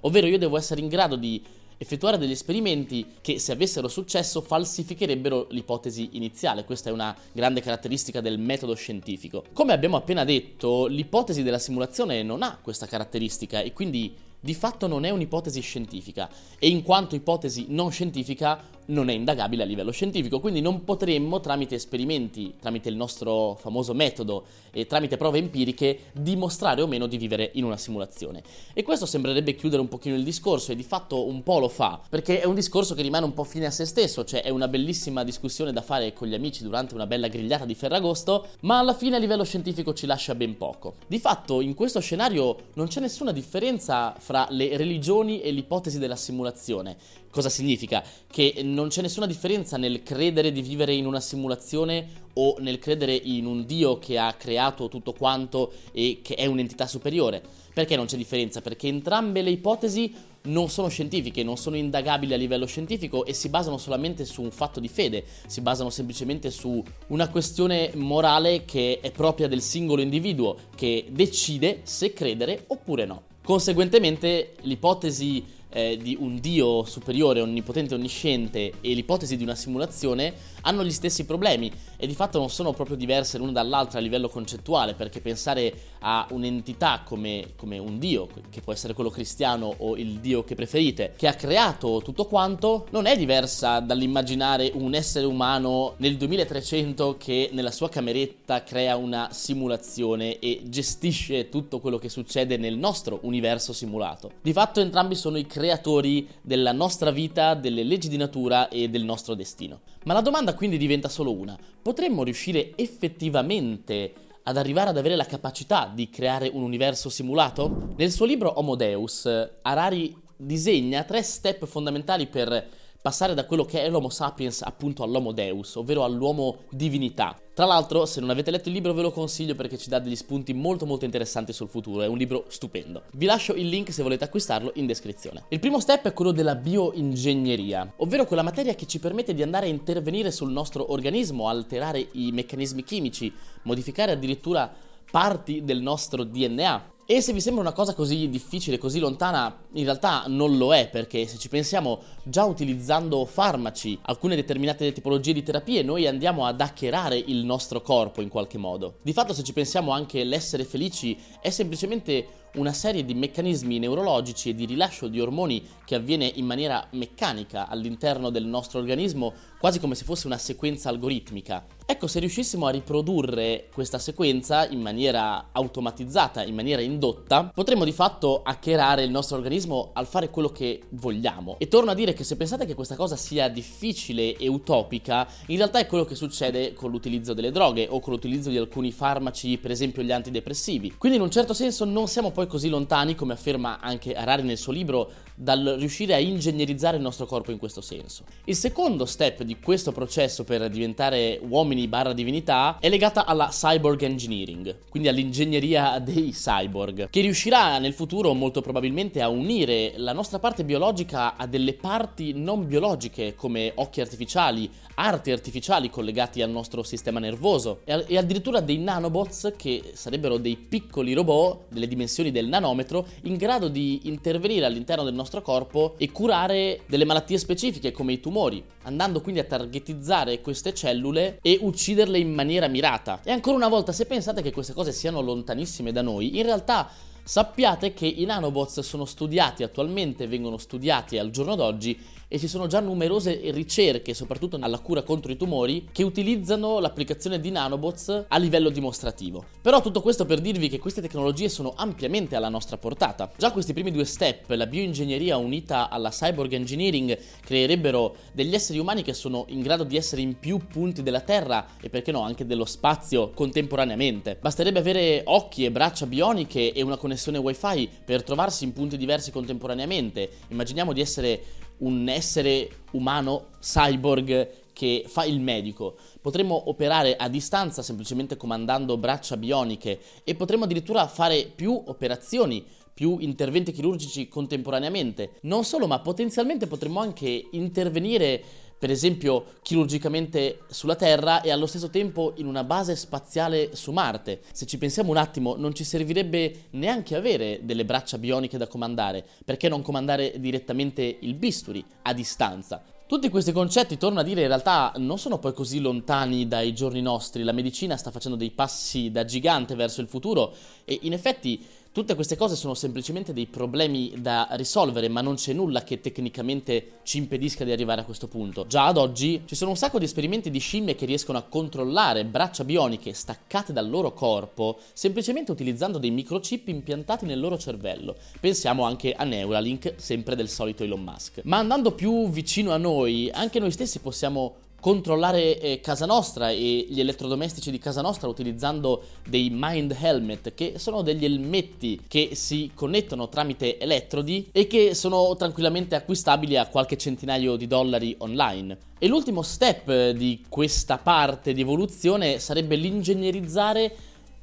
Ovvero 0.00 0.26
io 0.26 0.38
devo 0.38 0.56
essere 0.56 0.80
in 0.80 0.88
grado 0.88 1.16
di 1.16 1.42
effettuare 1.78 2.18
degli 2.18 2.30
esperimenti 2.30 3.06
che 3.20 3.38
se 3.38 3.52
avessero 3.52 3.88
successo 3.88 4.40
falsificherebbero 4.40 5.48
l'ipotesi 5.50 6.10
iniziale. 6.12 6.64
Questa 6.64 6.90
è 6.90 6.92
una 6.92 7.16
grande 7.32 7.60
caratteristica 7.60 8.20
del 8.20 8.38
metodo 8.38 8.74
scientifico. 8.74 9.44
Come 9.52 9.72
abbiamo 9.72 9.96
appena 9.96 10.24
detto, 10.24 10.86
l'ipotesi 10.86 11.42
della 11.42 11.58
simulazione 11.58 12.22
non 12.22 12.42
ha 12.42 12.58
questa 12.60 12.86
caratteristica 12.86 13.60
e 13.60 13.72
quindi 13.72 14.14
di 14.44 14.54
fatto 14.54 14.86
non 14.86 15.06
è 15.06 15.10
un'ipotesi 15.10 15.60
scientifica 15.60 16.28
e 16.58 16.68
in 16.68 16.82
quanto 16.82 17.14
ipotesi 17.14 17.66
non 17.68 17.90
scientifica 17.90 18.62
non 18.86 19.08
è 19.08 19.12
indagabile 19.12 19.62
a 19.62 19.66
livello 19.66 19.90
scientifico, 19.90 20.40
quindi 20.40 20.60
non 20.60 20.84
potremmo 20.84 21.40
tramite 21.40 21.74
esperimenti, 21.74 22.54
tramite 22.60 22.88
il 22.88 22.96
nostro 22.96 23.56
famoso 23.60 23.94
metodo 23.94 24.44
e 24.70 24.86
tramite 24.86 25.16
prove 25.16 25.38
empiriche 25.38 26.10
dimostrare 26.12 26.82
o 26.82 26.86
meno 26.86 27.06
di 27.06 27.16
vivere 27.16 27.50
in 27.54 27.64
una 27.64 27.76
simulazione. 27.76 28.42
E 28.72 28.82
questo 28.82 29.06
sembrerebbe 29.06 29.54
chiudere 29.54 29.80
un 29.80 29.88
pochino 29.88 30.16
il 30.16 30.24
discorso 30.24 30.72
e 30.72 30.76
di 30.76 30.82
fatto 30.82 31.26
un 31.26 31.42
po' 31.42 31.58
lo 31.58 31.68
fa, 31.68 32.00
perché 32.08 32.40
è 32.40 32.44
un 32.44 32.54
discorso 32.54 32.94
che 32.94 33.02
rimane 33.02 33.24
un 33.24 33.34
po' 33.34 33.44
fine 33.44 33.66
a 33.66 33.70
se 33.70 33.84
stesso, 33.84 34.24
cioè 34.24 34.42
è 34.42 34.50
una 34.50 34.68
bellissima 34.68 35.24
discussione 35.24 35.72
da 35.72 35.82
fare 35.82 36.12
con 36.12 36.28
gli 36.28 36.34
amici 36.34 36.62
durante 36.62 36.94
una 36.94 37.06
bella 37.06 37.28
grigliata 37.28 37.64
di 37.64 37.74
Ferragosto, 37.74 38.46
ma 38.60 38.78
alla 38.78 38.94
fine 38.94 39.16
a 39.16 39.18
livello 39.18 39.44
scientifico 39.44 39.94
ci 39.94 40.06
lascia 40.06 40.34
ben 40.34 40.56
poco. 40.56 40.94
Di 41.06 41.18
fatto 41.18 41.60
in 41.60 41.74
questo 41.74 42.00
scenario 42.00 42.56
non 42.74 42.88
c'è 42.88 43.00
nessuna 43.00 43.32
differenza 43.32 44.14
fra 44.18 44.46
le 44.50 44.76
religioni 44.76 45.40
e 45.40 45.50
l'ipotesi 45.50 45.98
della 45.98 46.16
simulazione. 46.16 46.96
Cosa 47.34 47.48
significa? 47.48 48.00
Che 48.30 48.60
non 48.62 48.90
c'è 48.90 49.02
nessuna 49.02 49.26
differenza 49.26 49.76
nel 49.76 50.04
credere 50.04 50.52
di 50.52 50.62
vivere 50.62 50.94
in 50.94 51.04
una 51.04 51.18
simulazione 51.18 52.28
o 52.34 52.54
nel 52.60 52.78
credere 52.78 53.12
in 53.12 53.44
un 53.46 53.66
Dio 53.66 53.98
che 53.98 54.18
ha 54.18 54.32
creato 54.34 54.86
tutto 54.86 55.12
quanto 55.14 55.72
e 55.90 56.20
che 56.22 56.36
è 56.36 56.46
un'entità 56.46 56.86
superiore. 56.86 57.42
Perché 57.74 57.96
non 57.96 58.06
c'è 58.06 58.16
differenza? 58.16 58.60
Perché 58.60 58.86
entrambe 58.86 59.42
le 59.42 59.50
ipotesi 59.50 60.14
non 60.42 60.68
sono 60.68 60.86
scientifiche, 60.86 61.42
non 61.42 61.56
sono 61.56 61.74
indagabili 61.74 62.34
a 62.34 62.36
livello 62.36 62.66
scientifico 62.66 63.24
e 63.24 63.32
si 63.32 63.48
basano 63.48 63.78
solamente 63.78 64.24
su 64.24 64.40
un 64.40 64.52
fatto 64.52 64.78
di 64.78 64.86
fede, 64.86 65.24
si 65.48 65.60
basano 65.60 65.90
semplicemente 65.90 66.52
su 66.52 66.80
una 67.08 67.28
questione 67.28 67.90
morale 67.96 68.64
che 68.64 69.00
è 69.02 69.10
propria 69.10 69.48
del 69.48 69.60
singolo 69.60 70.02
individuo 70.02 70.56
che 70.76 71.06
decide 71.10 71.80
se 71.82 72.12
credere 72.12 72.62
oppure 72.68 73.04
no. 73.06 73.22
Conseguentemente 73.42 74.54
l'ipotesi 74.62 75.44
eh, 75.74 75.98
di 76.00 76.16
un 76.18 76.38
dio 76.38 76.84
superiore, 76.84 77.40
onnipotente, 77.40 77.94
onnisciente 77.94 78.74
e 78.80 78.94
l'ipotesi 78.94 79.36
di 79.36 79.42
una 79.42 79.56
simulazione 79.56 80.32
hanno 80.64 80.84
gli 80.84 80.90
stessi 80.90 81.24
problemi 81.24 81.72
e 81.96 82.06
di 82.06 82.14
fatto 82.14 82.38
non 82.38 82.50
sono 82.50 82.72
proprio 82.72 82.96
diverse 82.96 83.38
l'una 83.38 83.52
dall'altra 83.52 83.98
a 83.98 84.02
livello 84.02 84.28
concettuale 84.28 84.94
perché 84.94 85.20
pensare 85.20 85.72
a 86.00 86.26
un'entità 86.30 87.02
come, 87.04 87.52
come 87.56 87.78
un 87.78 87.98
dio, 87.98 88.28
che 88.50 88.60
può 88.60 88.72
essere 88.72 88.92
quello 88.92 89.10
cristiano 89.10 89.74
o 89.78 89.96
il 89.96 90.20
dio 90.20 90.44
che 90.44 90.54
preferite, 90.54 91.14
che 91.16 91.28
ha 91.28 91.34
creato 91.34 92.00
tutto 92.02 92.26
quanto, 92.26 92.86
non 92.90 93.06
è 93.06 93.16
diversa 93.16 93.80
dall'immaginare 93.80 94.70
un 94.74 94.94
essere 94.94 95.26
umano 95.26 95.94
nel 95.98 96.16
2300 96.16 97.16
che 97.18 97.50
nella 97.52 97.70
sua 97.70 97.88
cameretta 97.88 98.62
crea 98.62 98.96
una 98.96 99.28
simulazione 99.32 100.38
e 100.38 100.62
gestisce 100.64 101.48
tutto 101.48 101.80
quello 101.80 101.98
che 101.98 102.08
succede 102.08 102.56
nel 102.56 102.76
nostro 102.76 103.20
universo 103.22 103.72
simulato. 103.72 104.32
Di 104.42 104.52
fatto 104.52 104.80
entrambi 104.80 105.14
sono 105.14 105.36
i 105.36 105.46
creatori 105.46 106.28
della 106.40 106.72
nostra 106.72 107.10
vita, 107.10 107.54
delle 107.54 107.82
leggi 107.82 108.08
di 108.08 108.16
natura 108.16 108.68
e 108.68 108.88
del 108.88 109.04
nostro 109.04 109.34
destino. 109.34 109.80
Ma 110.04 110.12
la 110.12 110.20
domanda 110.20 110.54
quindi 110.54 110.76
diventa 110.76 111.08
solo 111.08 111.32
una. 111.32 111.56
Potremmo 111.80 112.24
riuscire 112.24 112.72
effettivamente 112.76 114.12
ad 114.42 114.58
arrivare 114.58 114.90
ad 114.90 114.98
avere 114.98 115.16
la 115.16 115.24
capacità 115.24 115.90
di 115.92 116.10
creare 116.10 116.50
un 116.52 116.62
universo 116.62 117.08
simulato? 117.08 117.94
Nel 117.96 118.10
suo 118.12 118.26
libro 118.26 118.58
Homo 118.58 118.74
Deus, 118.74 119.26
Harari 119.62 120.14
disegna 120.36 121.04
tre 121.04 121.22
step 121.22 121.64
fondamentali 121.64 122.26
per 122.26 122.68
passare 123.00 123.32
da 123.32 123.46
quello 123.46 123.64
che 123.64 123.82
è 123.82 123.88
l'Homo 123.88 124.10
sapiens 124.10 124.60
appunto 124.60 125.02
all'Homo 125.02 125.32
Deus, 125.32 125.74
ovvero 125.76 126.04
all'uomo 126.04 126.64
divinità. 126.70 127.38
Tra 127.54 127.66
l'altro, 127.66 128.04
se 128.04 128.18
non 128.18 128.30
avete 128.30 128.50
letto 128.50 128.68
il 128.68 128.74
libro 128.74 128.92
ve 128.92 129.02
lo 129.02 129.12
consiglio 129.12 129.54
perché 129.54 129.78
ci 129.78 129.88
dà 129.88 130.00
degli 130.00 130.16
spunti 130.16 130.52
molto 130.52 130.86
molto 130.86 131.04
interessanti 131.04 131.52
sul 131.52 131.68
futuro, 131.68 132.02
è 132.02 132.08
un 132.08 132.18
libro 132.18 132.46
stupendo. 132.48 133.02
Vi 133.12 133.26
lascio 133.26 133.54
il 133.54 133.68
link 133.68 133.92
se 133.92 134.02
volete 134.02 134.24
acquistarlo 134.24 134.72
in 134.74 134.86
descrizione. 134.86 135.44
Il 135.50 135.60
primo 135.60 135.78
step 135.78 136.08
è 136.08 136.12
quello 136.12 136.32
della 136.32 136.56
bioingegneria, 136.56 137.92
ovvero 137.98 138.24
quella 138.24 138.42
materia 138.42 138.74
che 138.74 138.86
ci 138.86 138.98
permette 138.98 139.34
di 139.34 139.42
andare 139.44 139.66
a 139.66 139.68
intervenire 139.68 140.32
sul 140.32 140.50
nostro 140.50 140.90
organismo, 140.90 141.48
alterare 141.48 142.08
i 142.14 142.32
meccanismi 142.32 142.82
chimici, 142.82 143.32
modificare 143.62 144.10
addirittura 144.10 144.68
parti 145.08 145.62
del 145.62 145.80
nostro 145.80 146.24
DNA. 146.24 146.93
E 147.06 147.20
se 147.20 147.34
vi 147.34 147.40
sembra 147.42 147.60
una 147.60 147.74
cosa 147.74 147.92
così 147.92 148.30
difficile, 148.30 148.78
così 148.78 148.98
lontana, 148.98 149.54
in 149.72 149.84
realtà 149.84 150.24
non 150.26 150.56
lo 150.56 150.74
è, 150.74 150.88
perché 150.88 151.26
se 151.26 151.36
ci 151.36 151.50
pensiamo, 151.50 152.00
già 152.22 152.44
utilizzando 152.44 153.26
farmaci, 153.26 153.98
alcune 154.04 154.36
determinate 154.36 154.90
tipologie 154.90 155.34
di 155.34 155.42
terapie, 155.42 155.82
noi 155.82 156.06
andiamo 156.06 156.46
ad 156.46 156.62
hackerare 156.62 157.18
il 157.18 157.44
nostro 157.44 157.82
corpo 157.82 158.22
in 158.22 158.30
qualche 158.30 158.56
modo. 158.56 159.00
Di 159.02 159.12
fatto, 159.12 159.34
se 159.34 159.42
ci 159.42 159.52
pensiamo 159.52 159.90
anche 159.90 160.24
l'essere 160.24 160.64
felici 160.64 161.14
è 161.42 161.50
semplicemente 161.50 162.26
una 162.54 162.72
serie 162.72 163.04
di 163.04 163.14
meccanismi 163.14 163.78
neurologici 163.78 164.50
e 164.50 164.54
di 164.54 164.64
rilascio 164.64 165.08
di 165.08 165.20
ormoni 165.20 165.62
che 165.84 165.94
avviene 165.94 166.30
in 166.34 166.46
maniera 166.46 166.86
meccanica 166.92 167.68
all'interno 167.68 168.30
del 168.30 168.44
nostro 168.44 168.78
organismo, 168.78 169.32
quasi 169.58 169.80
come 169.80 169.94
se 169.94 170.04
fosse 170.04 170.26
una 170.26 170.38
sequenza 170.38 170.88
algoritmica. 170.88 171.64
Ecco, 171.86 172.06
se 172.06 172.18
riuscissimo 172.18 172.66
a 172.66 172.70
riprodurre 172.70 173.68
questa 173.72 173.98
sequenza 173.98 174.66
in 174.66 174.80
maniera 174.80 175.48
automatizzata, 175.52 176.42
in 176.42 176.54
maniera 176.54 176.80
indotta, 176.80 177.50
potremmo 177.52 177.84
di 177.84 177.92
fatto 177.92 178.42
hackerare 178.42 179.04
il 179.04 179.10
nostro 179.10 179.36
organismo 179.36 179.90
al 179.92 180.06
fare 180.06 180.30
quello 180.30 180.48
che 180.48 180.84
vogliamo. 180.90 181.56
E 181.58 181.68
torno 181.68 181.90
a 181.90 181.94
dire 181.94 182.14
che 182.14 182.24
se 182.24 182.36
pensate 182.36 182.64
che 182.64 182.74
questa 182.74 182.96
cosa 182.96 183.16
sia 183.16 183.48
difficile 183.48 184.36
e 184.36 184.48
utopica, 184.48 185.28
in 185.48 185.56
realtà 185.56 185.78
è 185.78 185.86
quello 185.86 186.04
che 186.04 186.14
succede 186.14 186.72
con 186.72 186.90
l'utilizzo 186.90 187.34
delle 187.34 187.50
droghe 187.50 187.86
o 187.90 188.00
con 188.00 188.14
l'utilizzo 188.14 188.48
di 188.48 188.56
alcuni 188.56 188.90
farmaci, 188.90 189.58
per 189.58 189.70
esempio 189.70 190.02
gli 190.02 190.12
antidepressivi. 190.12 190.94
Quindi 190.96 191.18
in 191.18 191.24
un 191.24 191.30
certo 191.30 191.52
senso 191.52 191.84
non 191.84 192.08
siamo 192.08 192.30
poi 192.44 192.46
così 192.46 192.68
lontani, 192.68 193.14
come 193.14 193.32
afferma 193.32 193.80
anche 193.80 194.14
Harari 194.14 194.42
nel 194.42 194.58
suo 194.58 194.72
libro, 194.72 195.10
dal 195.34 195.76
riuscire 195.78 196.14
a 196.14 196.18
ingegnerizzare 196.18 196.96
il 196.96 197.02
nostro 197.02 197.26
corpo 197.26 197.50
in 197.50 197.58
questo 197.58 197.80
senso. 197.80 198.24
Il 198.44 198.54
secondo 198.54 199.04
step 199.04 199.42
di 199.42 199.58
questo 199.58 199.92
processo 199.92 200.44
per 200.44 200.68
diventare 200.68 201.40
uomini 201.42 201.88
barra 201.88 202.12
divinità 202.12 202.78
è 202.78 202.88
legata 202.88 203.26
alla 203.26 203.48
cyborg 203.48 204.02
engineering, 204.02 204.76
quindi 204.88 205.08
all'ingegneria 205.08 205.98
dei 205.98 206.30
cyborg, 206.30 207.10
che 207.10 207.20
riuscirà 207.20 207.78
nel 207.78 207.92
futuro 207.92 208.32
molto 208.32 208.60
probabilmente 208.60 209.20
a 209.20 209.28
unire 209.28 209.94
la 209.96 210.12
nostra 210.12 210.38
parte 210.38 210.64
biologica 210.64 211.36
a 211.36 211.46
delle 211.46 211.74
parti 211.74 212.32
non 212.32 212.66
biologiche 212.66 213.34
come 213.34 213.72
occhi 213.74 214.00
artificiali, 214.00 214.70
arti 214.96 215.30
artificiali 215.32 215.90
collegati 215.90 216.42
al 216.42 216.50
nostro 216.50 216.82
sistema 216.82 217.18
nervoso 217.18 217.80
e 217.84 218.16
addirittura 218.16 218.60
dei 218.60 218.78
nanobots 218.78 219.54
che 219.56 219.92
sarebbero 219.94 220.38
dei 220.38 220.56
piccoli 220.56 221.12
robot 221.12 221.64
delle 221.68 221.88
dimensioni 221.88 222.30
del 222.30 222.46
nanometro 222.46 223.06
in 223.22 223.36
grado 223.36 223.68
di 223.68 224.02
intervenire 224.04 224.64
all'interno 224.64 225.02
del 225.02 225.14
nostro 225.14 225.23
nostro 225.24 225.42
corpo 225.42 225.94
e 225.96 226.12
curare 226.12 226.82
delle 226.86 227.06
malattie 227.06 227.38
specifiche 227.38 227.92
come 227.92 228.12
i 228.12 228.20
tumori, 228.20 228.62
andando 228.82 229.20
quindi 229.22 229.40
a 229.40 229.44
targetizzare 229.44 230.40
queste 230.40 230.74
cellule 230.74 231.38
e 231.40 231.58
ucciderle 231.60 232.18
in 232.18 232.32
maniera 232.32 232.68
mirata. 232.68 233.20
E 233.24 233.32
ancora 233.32 233.56
una 233.56 233.68
volta, 233.68 233.92
se 233.92 234.04
pensate 234.04 234.42
che 234.42 234.52
queste 234.52 234.74
cose 234.74 234.92
siano 234.92 235.20
lontanissime 235.20 235.92
da 235.92 236.02
noi, 236.02 236.36
in 236.36 236.44
realtà 236.44 236.90
Sappiate 237.26 237.94
che 237.94 238.06
i 238.06 238.26
nanobots 238.26 238.80
sono 238.80 239.06
studiati 239.06 239.62
attualmente, 239.62 240.26
vengono 240.26 240.58
studiati 240.58 241.16
al 241.16 241.30
giorno 241.30 241.54
d'oggi 241.54 241.98
e 242.28 242.38
ci 242.38 242.48
sono 242.48 242.66
già 242.66 242.80
numerose 242.80 243.40
ricerche, 243.52 244.14
soprattutto 244.14 244.58
alla 244.60 244.78
cura 244.78 245.02
contro 245.02 245.32
i 245.32 245.36
tumori, 245.36 245.88
che 245.92 246.02
utilizzano 246.02 246.78
l'applicazione 246.78 247.40
di 247.40 247.50
nanobots 247.50 248.26
a 248.28 248.38
livello 248.38 248.70
dimostrativo. 248.70 249.44
Però 249.60 249.80
tutto 249.80 250.00
questo 250.00 250.24
per 250.24 250.40
dirvi 250.40 250.68
che 250.68 250.78
queste 250.78 251.00
tecnologie 251.00 251.48
sono 251.48 251.72
ampiamente 251.76 252.36
alla 252.36 252.48
nostra 252.48 252.76
portata. 252.76 253.30
Già 253.36 253.52
questi 253.52 253.72
primi 253.72 253.90
due 253.90 254.04
step, 254.04 254.50
la 254.50 254.66
bioingegneria 254.66 255.36
unita 255.36 255.88
alla 255.88 256.10
cyborg 256.10 256.52
engineering, 256.52 257.18
creerebbero 257.44 258.16
degli 258.32 258.54
esseri 258.54 258.78
umani 258.78 259.02
che 259.02 259.12
sono 259.12 259.44
in 259.48 259.60
grado 259.60 259.84
di 259.84 259.96
essere 259.96 260.20
in 260.20 260.38
più 260.38 260.58
punti 260.66 261.02
della 261.02 261.20
Terra 261.20 261.66
e 261.80 261.90
perché 261.90 262.12
no 262.12 262.22
anche 262.22 262.46
dello 262.46 262.64
spazio 262.64 263.30
contemporaneamente. 263.30 264.38
Basterebbe 264.40 264.78
avere 264.78 265.22
occhi 265.26 265.64
e 265.64 265.70
braccia 265.70 266.06
bioniche 266.06 266.72
e 266.72 266.82
una 266.82 266.96
connessione 266.96 267.38
wifi 267.38 267.88
per 268.04 268.22
trovarsi 268.22 268.64
in 268.64 268.72
punti 268.72 268.96
diversi 268.96 269.30
contemporaneamente. 269.30 270.28
Immaginiamo 270.48 270.92
di 270.92 271.00
essere 271.00 271.42
un 271.78 272.08
essere 272.08 272.70
umano 272.92 273.48
cyborg 273.60 274.62
che 274.72 275.04
fa 275.06 275.24
il 275.24 275.40
medico. 275.40 275.96
Potremmo 276.20 276.68
operare 276.68 277.16
a 277.16 277.28
distanza 277.28 277.82
semplicemente 277.82 278.36
comandando 278.36 278.98
braccia 278.98 279.36
bioniche 279.36 280.00
e 280.24 280.34
potremmo 280.34 280.64
addirittura 280.64 281.06
fare 281.06 281.50
più 281.54 281.80
operazioni 281.86 282.64
più 282.94 283.16
interventi 283.18 283.72
chirurgici 283.72 284.28
contemporaneamente. 284.28 285.38
Non 285.42 285.64
solo, 285.64 285.88
ma 285.88 285.98
potenzialmente 285.98 286.68
potremmo 286.68 287.00
anche 287.00 287.48
intervenire 287.50 288.42
per 288.78 288.90
esempio 288.90 289.46
chirurgicamente 289.62 290.60
sulla 290.68 290.96
Terra 290.96 291.40
e 291.40 291.50
allo 291.50 291.66
stesso 291.66 291.90
tempo 291.90 292.32
in 292.36 292.46
una 292.46 292.64
base 292.64 292.96
spaziale 292.96 293.74
su 293.74 293.92
Marte. 293.92 294.40
Se 294.52 294.66
ci 294.66 294.78
pensiamo 294.78 295.10
un 295.10 295.16
attimo, 295.16 295.56
non 295.56 295.74
ci 295.74 295.84
servirebbe 295.84 296.64
neanche 296.70 297.16
avere 297.16 297.60
delle 297.62 297.84
braccia 297.84 298.18
bioniche 298.18 298.58
da 298.58 298.66
comandare, 298.66 299.24
perché 299.44 299.68
non 299.68 299.82
comandare 299.82 300.34
direttamente 300.38 301.18
il 301.20 301.34
bisturi 301.34 301.84
a 302.02 302.12
distanza? 302.12 302.82
Tutti 303.06 303.28
questi 303.28 303.52
concetti, 303.52 303.98
torno 303.98 304.20
a 304.20 304.22
dire, 304.22 304.40
in 304.40 304.46
realtà 304.48 304.90
non 304.96 305.18
sono 305.18 305.38
poi 305.38 305.52
così 305.52 305.78
lontani 305.78 306.48
dai 306.48 306.72
giorni 306.72 307.02
nostri. 307.02 307.42
La 307.42 307.52
medicina 307.52 307.98
sta 307.98 308.10
facendo 308.10 308.36
dei 308.36 308.50
passi 308.50 309.10
da 309.10 309.26
gigante 309.26 309.74
verso 309.74 310.00
il 310.00 310.08
futuro 310.08 310.54
e 310.86 311.00
in 311.02 311.12
effetti 311.12 311.62
Tutte 311.94 312.16
queste 312.16 312.34
cose 312.34 312.56
sono 312.56 312.74
semplicemente 312.74 313.32
dei 313.32 313.46
problemi 313.46 314.14
da 314.16 314.48
risolvere, 314.54 315.06
ma 315.06 315.20
non 315.20 315.36
c'è 315.36 315.52
nulla 315.52 315.84
che 315.84 316.00
tecnicamente 316.00 316.94
ci 317.04 317.18
impedisca 317.18 317.62
di 317.62 317.70
arrivare 317.70 318.00
a 318.00 318.04
questo 318.04 318.26
punto. 318.26 318.66
Già 318.66 318.86
ad 318.86 318.96
oggi 318.96 319.42
ci 319.44 319.54
sono 319.54 319.70
un 319.70 319.76
sacco 319.76 320.00
di 320.00 320.04
esperimenti 320.04 320.50
di 320.50 320.58
scimmie 320.58 320.96
che 320.96 321.06
riescono 321.06 321.38
a 321.38 321.42
controllare 321.42 322.24
braccia 322.24 322.64
bioniche 322.64 323.12
staccate 323.12 323.72
dal 323.72 323.88
loro 323.88 324.12
corpo 324.12 324.80
semplicemente 324.92 325.52
utilizzando 325.52 325.98
dei 325.98 326.10
microchip 326.10 326.66
impiantati 326.66 327.26
nel 327.26 327.38
loro 327.38 327.56
cervello. 327.56 328.16
Pensiamo 328.40 328.82
anche 328.82 329.12
a 329.12 329.22
Neuralink, 329.22 329.94
sempre 329.94 330.34
del 330.34 330.48
solito 330.48 330.82
Elon 330.82 331.00
Musk. 331.00 331.42
Ma 331.44 331.58
andando 331.58 331.92
più 331.92 332.28
vicino 332.28 332.72
a 332.72 332.76
noi, 332.76 333.30
anche 333.32 333.60
noi 333.60 333.70
stessi 333.70 334.00
possiamo 334.00 334.56
controllare 334.84 335.58
eh, 335.60 335.80
casa 335.80 336.04
nostra 336.04 336.50
e 336.50 336.86
gli 336.86 337.00
elettrodomestici 337.00 337.70
di 337.70 337.78
casa 337.78 338.02
nostra 338.02 338.28
utilizzando 338.28 339.02
dei 339.26 339.48
mind 339.50 339.96
helmet 339.98 340.52
che 340.52 340.74
sono 340.76 341.00
degli 341.00 341.24
elmetti 341.24 342.02
che 342.06 342.34
si 342.34 342.70
connettono 342.74 343.30
tramite 343.30 343.78
elettrodi 343.78 344.50
e 344.52 344.66
che 344.66 344.94
sono 344.94 345.34
tranquillamente 345.36 345.94
acquistabili 345.94 346.58
a 346.58 346.66
qualche 346.66 346.98
centinaio 346.98 347.56
di 347.56 347.66
dollari 347.66 348.14
online. 348.18 348.76
E 348.98 349.08
l'ultimo 349.08 349.40
step 349.40 350.10
di 350.10 350.44
questa 350.50 350.98
parte 350.98 351.54
di 351.54 351.62
evoluzione 351.62 352.38
sarebbe 352.38 352.76
l'ingegnerizzare 352.76 353.96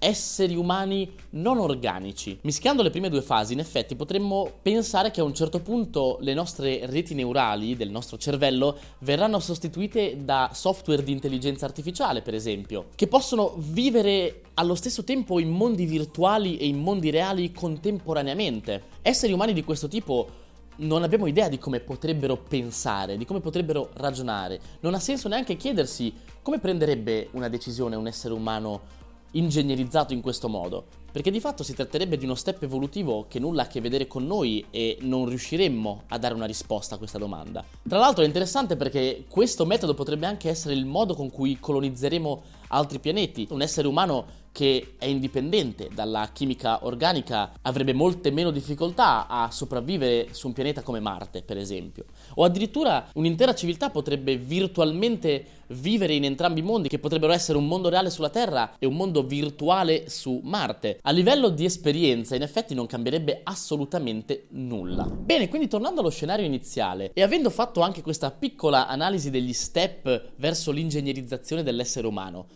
esseri 0.03 0.55
umani 0.55 1.11
non 1.31 1.59
organici. 1.59 2.39
Mischiando 2.41 2.81
le 2.81 2.89
prime 2.89 3.07
due 3.07 3.21
fasi, 3.21 3.53
in 3.53 3.59
effetti, 3.59 3.95
potremmo 3.95 4.51
pensare 4.63 5.11
che 5.11 5.21
a 5.21 5.23
un 5.23 5.35
certo 5.35 5.59
punto 5.59 6.17
le 6.21 6.33
nostre 6.33 6.87
reti 6.87 7.13
neurali 7.13 7.75
del 7.75 7.91
nostro 7.91 8.17
cervello 8.17 8.75
verranno 8.99 9.39
sostituite 9.39 10.17
da 10.23 10.49
software 10.53 11.03
di 11.03 11.11
intelligenza 11.11 11.65
artificiale, 11.65 12.23
per 12.23 12.33
esempio, 12.33 12.87
che 12.95 13.05
possono 13.05 13.53
vivere 13.57 14.41
allo 14.55 14.73
stesso 14.73 15.03
tempo 15.03 15.37
in 15.37 15.49
mondi 15.49 15.85
virtuali 15.85 16.57
e 16.57 16.65
in 16.65 16.79
mondi 16.79 17.11
reali 17.11 17.51
contemporaneamente. 17.51 18.83
Esseri 19.03 19.33
umani 19.33 19.53
di 19.53 19.63
questo 19.63 19.87
tipo 19.87 20.39
non 20.77 21.03
abbiamo 21.03 21.27
idea 21.27 21.47
di 21.47 21.59
come 21.59 21.79
potrebbero 21.79 22.37
pensare, 22.37 23.17
di 23.17 23.25
come 23.25 23.39
potrebbero 23.39 23.91
ragionare. 23.93 24.59
Non 24.79 24.95
ha 24.95 24.99
senso 24.99 25.27
neanche 25.27 25.57
chiedersi 25.57 26.11
come 26.41 26.59
prenderebbe 26.59 27.27
una 27.33 27.49
decisione 27.49 27.95
un 27.95 28.07
essere 28.07 28.33
umano 28.33 28.99
ingegnerizzato 29.31 30.13
in 30.13 30.21
questo 30.21 30.47
modo, 30.49 30.85
perché 31.11 31.31
di 31.31 31.39
fatto 31.39 31.63
si 31.63 31.73
tratterebbe 31.73 32.17
di 32.17 32.25
uno 32.25 32.35
step 32.35 32.63
evolutivo 32.63 33.25
che 33.27 33.39
nulla 33.39 33.63
ha 33.63 33.65
a 33.65 33.67
che 33.67 33.81
vedere 33.81 34.07
con 34.07 34.25
noi 34.25 34.65
e 34.71 34.97
non 35.01 35.27
riusciremmo 35.27 36.03
a 36.07 36.17
dare 36.17 36.33
una 36.33 36.45
risposta 36.45 36.95
a 36.95 36.97
questa 36.97 37.17
domanda. 37.17 37.63
Tra 37.87 37.99
l'altro 37.99 38.23
è 38.23 38.27
interessante 38.27 38.75
perché 38.75 39.25
questo 39.29 39.65
metodo 39.65 39.93
potrebbe 39.93 40.25
anche 40.25 40.49
essere 40.49 40.73
il 40.73 40.85
modo 40.85 41.13
con 41.13 41.29
cui 41.29 41.59
colonizzeremo 41.59 42.41
altri 42.69 42.99
pianeti. 42.99 43.47
Un 43.51 43.61
essere 43.61 43.87
umano 43.87 44.39
che 44.51 44.95
è 44.97 45.05
indipendente 45.05 45.89
dalla 45.93 46.29
chimica 46.33 46.85
organica 46.85 47.53
avrebbe 47.61 47.93
molte 47.93 48.31
meno 48.31 48.51
difficoltà 48.51 49.27
a 49.27 49.49
sopravvivere 49.49 50.29
su 50.31 50.47
un 50.47 50.53
pianeta 50.53 50.81
come 50.81 50.99
Marte, 50.99 51.41
per 51.41 51.57
esempio. 51.57 52.05
O 52.35 52.43
addirittura 52.43 53.07
un'intera 53.13 53.55
civiltà 53.55 53.89
potrebbe 53.89 54.35
virtualmente 54.37 55.59
vivere 55.71 56.13
in 56.13 56.25
entrambi 56.25 56.59
i 56.59 56.63
mondi, 56.63 56.89
che 56.89 56.99
potrebbero 56.99 57.31
essere 57.31 57.57
un 57.57 57.65
mondo 57.65 57.89
reale 57.89 58.09
sulla 58.09 58.29
Terra 58.29 58.75
e 58.77 58.85
un 58.85 58.95
mondo 58.95 59.23
virtuale 59.23 60.09
su 60.09 60.41
Marte. 60.43 60.99
A 61.01 61.11
livello 61.11 61.49
di 61.49 61.63
esperienza, 61.63 62.35
in 62.35 62.41
effetti, 62.41 62.73
non 62.73 62.87
cambierebbe 62.87 63.41
assolutamente 63.43 64.47
nulla. 64.49 65.05
Bene, 65.05 65.47
quindi 65.47 65.69
tornando 65.69 66.01
allo 66.01 66.09
scenario 66.09 66.45
iniziale 66.45 67.11
e 67.13 67.21
avendo 67.21 67.49
fatto 67.49 67.79
anche 67.81 68.01
questa 68.01 68.31
piccola 68.31 68.87
analisi 68.87 69.29
degli 69.29 69.53
step 69.53 70.31
verso 70.35 70.71
l'ingegnerizzazione 70.71 71.63
dell'essere 71.63 72.07
umano, 72.07 72.47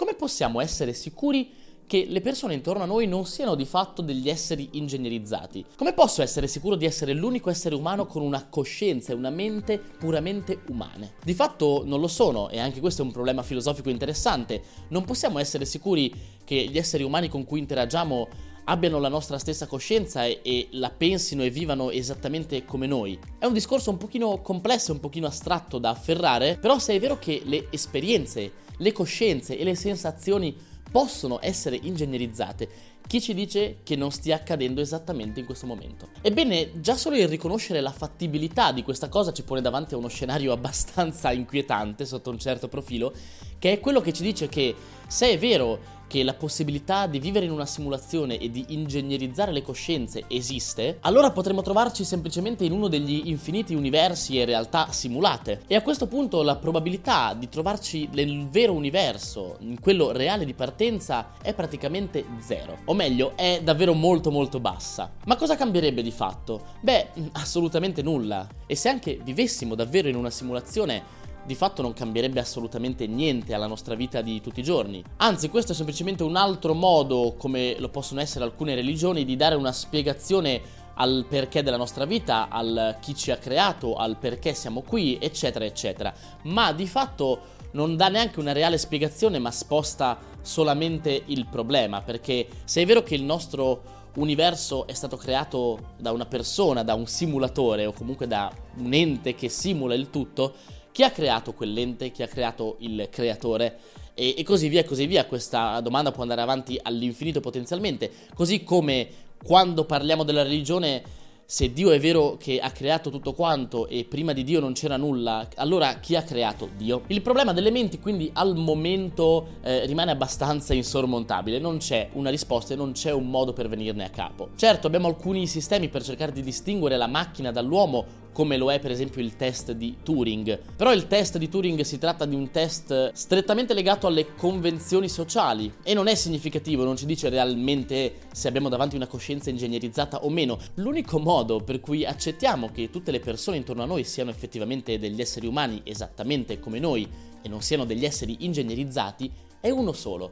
come 0.00 0.14
possiamo 0.14 0.62
essere 0.62 0.94
sicuri 0.94 1.52
che 1.86 2.06
le 2.08 2.22
persone 2.22 2.54
intorno 2.54 2.84
a 2.84 2.86
noi 2.86 3.06
non 3.06 3.26
siano 3.26 3.54
di 3.54 3.66
fatto 3.66 4.00
degli 4.00 4.30
esseri 4.30 4.70
ingegnerizzati? 4.72 5.66
Come 5.76 5.92
posso 5.92 6.22
essere 6.22 6.46
sicuro 6.46 6.74
di 6.74 6.86
essere 6.86 7.12
l'unico 7.12 7.50
essere 7.50 7.74
umano 7.74 8.06
con 8.06 8.22
una 8.22 8.46
coscienza 8.48 9.12
e 9.12 9.14
una 9.14 9.28
mente 9.28 9.78
puramente 9.78 10.62
umane? 10.68 11.16
Di 11.22 11.34
fatto 11.34 11.82
non 11.84 12.00
lo 12.00 12.08
sono 12.08 12.48
e 12.48 12.58
anche 12.58 12.80
questo 12.80 13.02
è 13.02 13.04
un 13.04 13.12
problema 13.12 13.42
filosofico 13.42 13.90
interessante. 13.90 14.62
Non 14.88 15.04
possiamo 15.04 15.38
essere 15.38 15.66
sicuri 15.66 16.10
che 16.44 16.64
gli 16.64 16.78
esseri 16.78 17.02
umani 17.02 17.28
con 17.28 17.44
cui 17.44 17.58
interagiamo 17.58 18.26
abbiano 18.70 19.00
la 19.00 19.08
nostra 19.08 19.38
stessa 19.38 19.66
coscienza 19.66 20.24
e, 20.24 20.40
e, 20.42 20.68
la 20.72 20.90
pensino 20.90 21.42
e 21.42 21.50
vivano 21.50 21.90
esattamente 21.90 22.64
come 22.64 22.86
noi. 22.86 23.18
È 23.38 23.44
un 23.44 23.52
discorso 23.52 23.90
un 23.90 23.96
pochino 23.96 24.40
complesso, 24.40 24.92
un 24.92 25.00
pochino 25.00 25.26
astratto 25.26 25.78
da 25.78 25.90
afferrare, 25.90 26.56
però 26.56 26.78
se 26.78 26.94
è 26.94 27.00
vero 27.00 27.18
che 27.18 27.42
le 27.44 27.66
esperienze 27.70 28.68
le 28.80 28.92
coscienze 28.92 29.58
e 29.58 29.64
le 29.64 29.74
sensazioni 29.74 30.56
possono 30.90 31.38
essere 31.42 31.78
ingegnerizzate, 31.80 32.68
chi 33.06 33.20
ci 33.20 33.34
dice 33.34 33.78
che 33.82 33.96
non 33.96 34.12
stia 34.12 34.36
accadendo 34.36 34.80
esattamente 34.80 35.40
in 35.40 35.46
questo 35.46 35.66
momento? 35.66 36.10
Ebbene, 36.22 36.80
già 36.80 36.96
solo 36.96 37.16
il 37.16 37.26
riconoscere 37.26 37.80
la 37.80 37.90
fattibilità 37.90 38.70
di 38.70 38.84
questa 38.84 39.08
cosa 39.08 39.32
ci 39.32 39.42
pone 39.42 39.60
davanti 39.60 39.94
a 39.94 39.96
uno 39.96 40.08
scenario 40.08 40.52
abbastanza 40.54 41.32
inquietante 41.32 42.06
sotto 42.06 42.30
un 42.30 42.38
certo 42.38 42.68
profilo, 42.68 43.12
che 43.60 43.72
è 43.74 43.78
quello 43.78 44.00
che 44.00 44.12
ci 44.12 44.22
dice 44.24 44.48
che 44.48 44.74
se 45.06 45.30
è 45.30 45.38
vero 45.38 45.98
che 46.10 46.24
la 46.24 46.34
possibilità 46.34 47.06
di 47.06 47.20
vivere 47.20 47.46
in 47.46 47.52
una 47.52 47.66
simulazione 47.66 48.36
e 48.36 48.50
di 48.50 48.64
ingegnerizzare 48.70 49.52
le 49.52 49.62
coscienze 49.62 50.24
esiste, 50.26 50.98
allora 51.02 51.30
potremmo 51.30 51.62
trovarci 51.62 52.02
semplicemente 52.02 52.64
in 52.64 52.72
uno 52.72 52.88
degli 52.88 53.28
infiniti 53.28 53.76
universi 53.76 54.40
e 54.40 54.44
realtà 54.44 54.90
simulate. 54.90 55.62
E 55.68 55.76
a 55.76 55.82
questo 55.82 56.08
punto 56.08 56.42
la 56.42 56.56
probabilità 56.56 57.32
di 57.34 57.48
trovarci 57.48 58.08
nel 58.12 58.48
vero 58.48 58.72
universo, 58.72 59.58
in 59.60 59.78
quello 59.78 60.10
reale 60.10 60.44
di 60.44 60.54
partenza, 60.54 61.34
è 61.40 61.54
praticamente 61.54 62.24
zero. 62.40 62.78
O 62.86 62.94
meglio, 62.94 63.36
è 63.36 63.60
davvero 63.62 63.94
molto 63.94 64.32
molto 64.32 64.58
bassa. 64.58 65.12
Ma 65.26 65.36
cosa 65.36 65.54
cambierebbe 65.54 66.02
di 66.02 66.10
fatto? 66.10 66.60
Beh, 66.80 67.10
assolutamente 67.34 68.02
nulla. 68.02 68.48
E 68.66 68.74
se 68.74 68.88
anche 68.88 69.20
vivessimo 69.22 69.76
davvero 69.76 70.08
in 70.08 70.16
una 70.16 70.30
simulazione, 70.30 71.18
di 71.50 71.56
fatto 71.56 71.82
non 71.82 71.92
cambierebbe 71.92 72.38
assolutamente 72.38 73.08
niente 73.08 73.54
alla 73.54 73.66
nostra 73.66 73.96
vita 73.96 74.20
di 74.20 74.40
tutti 74.40 74.60
i 74.60 74.62
giorni. 74.62 75.02
Anzi, 75.16 75.48
questo 75.48 75.72
è 75.72 75.74
semplicemente 75.74 76.22
un 76.22 76.36
altro 76.36 76.74
modo, 76.74 77.34
come 77.36 77.74
lo 77.80 77.88
possono 77.88 78.20
essere 78.20 78.44
alcune 78.44 78.76
religioni, 78.76 79.24
di 79.24 79.34
dare 79.34 79.56
una 79.56 79.72
spiegazione 79.72 80.62
al 80.94 81.26
perché 81.28 81.64
della 81.64 81.76
nostra 81.76 82.04
vita, 82.04 82.48
al 82.48 82.98
chi 83.00 83.16
ci 83.16 83.32
ha 83.32 83.36
creato, 83.36 83.96
al 83.96 84.16
perché 84.16 84.54
siamo 84.54 84.82
qui, 84.82 85.18
eccetera, 85.20 85.64
eccetera. 85.64 86.14
Ma 86.42 86.72
di 86.72 86.86
fatto 86.86 87.40
non 87.72 87.96
dà 87.96 88.06
neanche 88.06 88.38
una 88.38 88.52
reale 88.52 88.78
spiegazione, 88.78 89.40
ma 89.40 89.50
sposta 89.50 90.18
solamente 90.42 91.24
il 91.26 91.46
problema, 91.46 92.00
perché 92.00 92.46
se 92.62 92.82
è 92.82 92.86
vero 92.86 93.02
che 93.02 93.16
il 93.16 93.24
nostro 93.24 93.98
universo 94.14 94.86
è 94.86 94.92
stato 94.92 95.16
creato 95.16 95.94
da 95.98 96.12
una 96.12 96.26
persona, 96.26 96.84
da 96.84 96.94
un 96.94 97.06
simulatore 97.06 97.86
o 97.86 97.92
comunque 97.92 98.28
da 98.28 98.52
un 98.76 98.92
ente 98.92 99.34
che 99.34 99.48
simula 99.48 99.94
il 99.94 100.10
tutto, 100.10 100.78
chi 100.92 101.02
ha 101.02 101.10
creato 101.10 101.52
quell'ente, 101.52 102.10
chi 102.10 102.22
ha 102.22 102.28
creato 102.28 102.76
il 102.80 103.08
creatore 103.10 103.78
e, 104.14 104.34
e 104.36 104.42
così 104.42 104.68
via, 104.68 104.80
e 104.80 104.84
così 104.84 105.06
via. 105.06 105.26
Questa 105.26 105.80
domanda 105.80 106.12
può 106.12 106.22
andare 106.22 106.40
avanti 106.40 106.78
all'infinito 106.80 107.40
potenzialmente, 107.40 108.10
così 108.34 108.62
come 108.64 109.08
quando 109.42 109.84
parliamo 109.84 110.22
della 110.24 110.42
religione 110.42 111.18
se 111.50 111.72
Dio 111.72 111.90
è 111.90 111.98
vero 111.98 112.36
che 112.38 112.60
ha 112.60 112.70
creato 112.70 113.10
tutto 113.10 113.32
quanto 113.32 113.88
e 113.88 114.04
prima 114.04 114.32
di 114.32 114.44
Dio 114.44 114.60
non 114.60 114.72
c'era 114.72 114.96
nulla, 114.96 115.48
allora 115.56 115.94
chi 115.94 116.14
ha 116.14 116.22
creato 116.22 116.68
Dio? 116.76 117.02
Il 117.08 117.22
problema 117.22 117.52
delle 117.52 117.72
menti 117.72 117.98
quindi 117.98 118.30
al 118.34 118.54
momento 118.54 119.56
eh, 119.60 119.84
rimane 119.84 120.12
abbastanza 120.12 120.74
insormontabile, 120.74 121.58
non 121.58 121.78
c'è 121.78 122.10
una 122.12 122.30
risposta 122.30 122.74
e 122.74 122.76
non 122.76 122.92
c'è 122.92 123.10
un 123.10 123.28
modo 123.28 123.52
per 123.52 123.68
venirne 123.68 124.04
a 124.04 124.10
capo. 124.10 124.50
Certo 124.54 124.86
abbiamo 124.86 125.08
alcuni 125.08 125.48
sistemi 125.48 125.88
per 125.88 126.04
cercare 126.04 126.30
di 126.30 126.42
distinguere 126.42 126.96
la 126.96 127.08
macchina 127.08 127.50
dall'uomo, 127.50 128.06
come 128.32 128.56
lo 128.56 128.70
è 128.72 128.78
per 128.78 128.90
esempio 128.90 129.20
il 129.22 129.36
test 129.36 129.72
di 129.72 129.96
Turing. 130.02 130.58
Però 130.76 130.92
il 130.92 131.06
test 131.06 131.38
di 131.38 131.48
Turing 131.48 131.80
si 131.82 131.98
tratta 131.98 132.24
di 132.24 132.34
un 132.34 132.50
test 132.50 133.12
strettamente 133.12 133.74
legato 133.74 134.06
alle 134.06 134.34
convenzioni 134.34 135.08
sociali 135.08 135.72
e 135.82 135.94
non 135.94 136.06
è 136.06 136.14
significativo, 136.14 136.84
non 136.84 136.96
ci 136.96 137.06
dice 137.06 137.28
realmente 137.28 138.14
se 138.32 138.48
abbiamo 138.48 138.68
davanti 138.68 138.96
una 138.96 139.06
coscienza 139.06 139.50
ingegnerizzata 139.50 140.24
o 140.24 140.30
meno. 140.30 140.58
L'unico 140.74 141.18
modo 141.18 141.60
per 141.60 141.80
cui 141.80 142.04
accettiamo 142.04 142.70
che 142.70 142.90
tutte 142.90 143.10
le 143.10 143.20
persone 143.20 143.56
intorno 143.56 143.82
a 143.82 143.86
noi 143.86 144.04
siano 144.04 144.30
effettivamente 144.30 144.98
degli 144.98 145.20
esseri 145.20 145.46
umani 145.46 145.80
esattamente 145.84 146.58
come 146.58 146.78
noi 146.78 147.08
e 147.42 147.48
non 147.48 147.62
siano 147.62 147.84
degli 147.84 148.04
esseri 148.04 148.36
ingegnerizzati 148.40 149.30
è 149.60 149.68
uno 149.68 149.92
solo, 149.92 150.30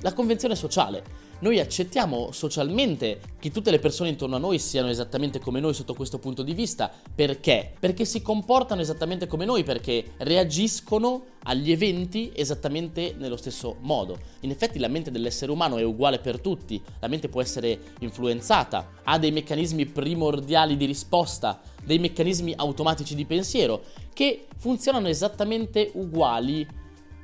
la 0.00 0.12
convenzione 0.12 0.54
sociale. 0.54 1.28
Noi 1.40 1.58
accettiamo 1.58 2.32
socialmente 2.32 3.18
che 3.38 3.50
tutte 3.50 3.70
le 3.70 3.78
persone 3.78 4.10
intorno 4.10 4.36
a 4.36 4.38
noi 4.38 4.58
siano 4.58 4.90
esattamente 4.90 5.38
come 5.38 5.58
noi 5.58 5.72
sotto 5.72 5.94
questo 5.94 6.18
punto 6.18 6.42
di 6.42 6.52
vista. 6.52 6.92
Perché? 7.14 7.72
Perché 7.80 8.04
si 8.04 8.20
comportano 8.20 8.82
esattamente 8.82 9.26
come 9.26 9.46
noi, 9.46 9.62
perché 9.62 10.12
reagiscono 10.18 11.24
agli 11.44 11.72
eventi 11.72 12.30
esattamente 12.34 13.14
nello 13.16 13.38
stesso 13.38 13.76
modo. 13.80 14.18
In 14.40 14.50
effetti 14.50 14.78
la 14.78 14.88
mente 14.88 15.10
dell'essere 15.10 15.50
umano 15.50 15.78
è 15.78 15.82
uguale 15.82 16.18
per 16.18 16.40
tutti, 16.40 16.80
la 17.00 17.08
mente 17.08 17.30
può 17.30 17.40
essere 17.40 17.78
influenzata, 18.00 19.00
ha 19.02 19.18
dei 19.18 19.32
meccanismi 19.32 19.86
primordiali 19.86 20.76
di 20.76 20.84
risposta, 20.84 21.62
dei 21.82 21.98
meccanismi 21.98 22.52
automatici 22.54 23.14
di 23.14 23.24
pensiero 23.24 23.82
che 24.12 24.46
funzionano 24.58 25.08
esattamente 25.08 25.90
uguali 25.94 26.66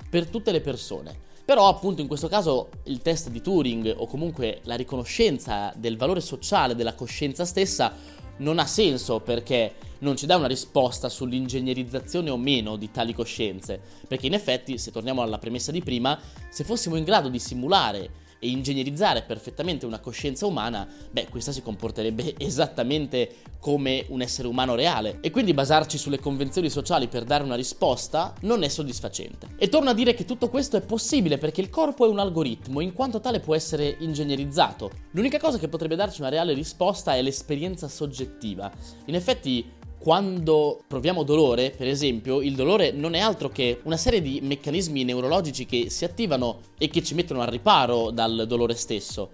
per 0.09 0.26
tutte 0.28 0.52
le 0.52 0.62
persone. 0.62 1.25
Però 1.46 1.68
appunto 1.68 2.00
in 2.00 2.08
questo 2.08 2.26
caso 2.26 2.70
il 2.86 3.02
test 3.02 3.28
di 3.30 3.40
Turing 3.40 3.94
o 3.96 4.08
comunque 4.08 4.62
la 4.64 4.74
riconoscenza 4.74 5.72
del 5.76 5.96
valore 5.96 6.20
sociale 6.20 6.74
della 6.74 6.94
coscienza 6.94 7.44
stessa 7.44 7.94
non 8.38 8.58
ha 8.58 8.66
senso 8.66 9.20
perché 9.20 9.74
non 9.98 10.16
ci 10.16 10.26
dà 10.26 10.34
una 10.34 10.48
risposta 10.48 11.08
sull'ingegnerizzazione 11.08 12.30
o 12.30 12.36
meno 12.36 12.74
di 12.74 12.90
tali 12.90 13.14
coscienze. 13.14 13.80
Perché 14.08 14.26
in 14.26 14.34
effetti, 14.34 14.76
se 14.76 14.90
torniamo 14.90 15.22
alla 15.22 15.38
premessa 15.38 15.70
di 15.70 15.82
prima, 15.82 16.18
se 16.50 16.64
fossimo 16.64 16.96
in 16.96 17.04
grado 17.04 17.28
di 17.28 17.38
simulare 17.38 18.10
e 18.38 18.49
ingegnerizzare 18.49 19.23
perfettamente 19.23 19.87
una 19.87 20.00
coscienza 20.00 20.47
umana, 20.47 20.87
beh, 21.11 21.28
questa 21.28 21.52
si 21.52 21.62
comporterebbe 21.62 22.35
esattamente 22.38 23.37
come 23.59 24.05
un 24.09 24.23
essere 24.23 24.49
umano 24.49 24.75
reale. 24.75 25.19
E 25.21 25.31
quindi 25.31 25.55
basarci 25.55 25.99
sulle 25.99 26.21
convenzioni 26.21 26.71
sociali 26.71 27.09
per 27.09 27.25
dare 27.25 27.45
una 27.45 27.57
risposta 27.57 28.35
non 28.43 28.62
è 28.62 28.69
soddisfacente. 28.69 29.49
E 29.59 29.69
torno 29.69 29.90
a 29.90 29.95
dire 29.95 30.14
che 30.14 30.25
tutto 30.25 30.49
questo 30.49 30.76
è 30.76 30.81
possibile 30.83 31.38
perché 31.38 31.61
il 31.61 31.71
corpo 31.71 32.07
è 32.07 32.09
un 32.09 32.19
algoritmo, 32.19 32.81
in 32.81 32.93
quanto 32.93 33.21
tale 33.21 33.40
può 33.40 33.55
essere 33.55 33.97
ingegnerizzato. 34.00 34.90
L'unica 35.12 35.38
cosa 35.38 35.59
che 35.59 35.69
potrebbe 35.69 35.97
darci 35.97 36.21
una 36.21 36.31
reale 36.31 36.52
risposta 36.52 37.14
è 37.14 37.23
l'esperienza 37.23 37.88
soggettiva. 37.88 38.71
In 39.07 39.14
effetti 39.14 39.64
quando 39.98 40.82
proviamo 40.86 41.22
dolore, 41.22 41.70
per 41.70 41.88
esempio, 41.88 42.40
il 42.40 42.54
dolore 42.54 42.92
non 42.92 43.14
è 43.14 43.18
altro 43.18 43.48
che 43.48 43.80
una 43.84 43.96
serie 43.96 44.22
di 44.22 44.40
meccanismi 44.42 45.04
neurologici 45.04 45.66
che 45.66 45.90
si 45.90 46.04
attivano 46.04 46.60
e 46.78 46.88
che 46.88 47.02
ci 47.02 47.14
mettono 47.14 47.40
al 47.40 47.48
riparo 47.48 48.10
dal 48.10 48.44
dolore 48.46 48.74
stesso. 48.74 49.30